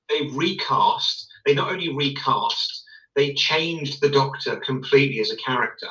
They 0.09 0.29
recast. 0.35 1.27
They 1.45 1.55
not 1.55 1.71
only 1.71 1.95
recast, 1.95 2.85
they 3.15 3.35
changed 3.35 4.01
the 4.01 4.09
Doctor 4.09 4.57
completely 4.57 5.21
as 5.21 5.31
a 5.31 5.37
character. 5.37 5.89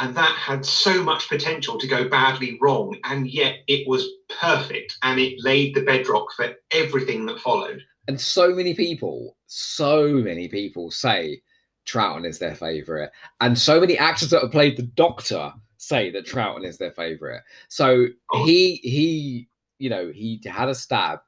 And 0.00 0.14
that 0.16 0.36
had 0.36 0.64
so 0.64 1.02
much 1.02 1.28
potential 1.28 1.78
to 1.78 1.86
go 1.86 2.08
badly 2.08 2.56
wrong, 2.60 2.96
and 3.04 3.28
yet 3.28 3.56
it 3.66 3.86
was 3.88 4.06
perfect, 4.40 4.96
and 5.02 5.18
it 5.18 5.42
laid 5.42 5.74
the 5.74 5.82
bedrock 5.82 6.32
for 6.34 6.54
everything 6.70 7.26
that 7.26 7.40
followed. 7.40 7.82
And 8.06 8.20
so 8.20 8.54
many 8.54 8.74
people, 8.74 9.36
so 9.46 10.08
many 10.12 10.48
people 10.48 10.90
say 10.90 11.42
Troughton 11.86 12.26
is 12.26 12.38
their 12.38 12.54
favorite, 12.54 13.10
and 13.40 13.58
so 13.58 13.80
many 13.80 13.98
actors 13.98 14.30
that 14.30 14.42
have 14.42 14.52
played 14.52 14.76
the 14.76 14.82
Doctor 14.84 15.52
say 15.78 16.10
that 16.12 16.26
Troughton 16.26 16.64
is 16.64 16.78
their 16.78 16.92
favorite. 16.92 17.42
So 17.68 18.06
Oh. 18.32 18.44
he 18.44 18.76
he 18.76 19.48
you 19.78 19.90
know 19.90 20.10
he 20.14 20.40
had 20.46 20.68
a 20.68 20.74
stab, 20.74 21.20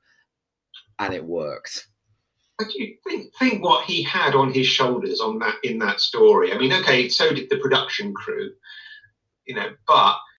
and 0.98 1.12
it 1.12 1.24
worked. 1.24 1.88
You 2.74 2.96
think 3.06 3.34
think 3.38 3.62
what 3.62 3.84
he 3.84 4.02
had 4.02 4.34
on 4.34 4.52
his 4.52 4.66
shoulders 4.66 5.20
on 5.20 5.38
that 5.40 5.56
in 5.62 5.78
that 5.80 6.00
story. 6.00 6.52
I 6.52 6.58
mean, 6.58 6.72
okay, 6.72 7.08
so 7.08 7.32
did 7.32 7.48
the 7.50 7.58
production 7.58 8.12
crew, 8.14 8.50
you 9.46 9.54
know, 9.54 9.70
but 9.86 10.16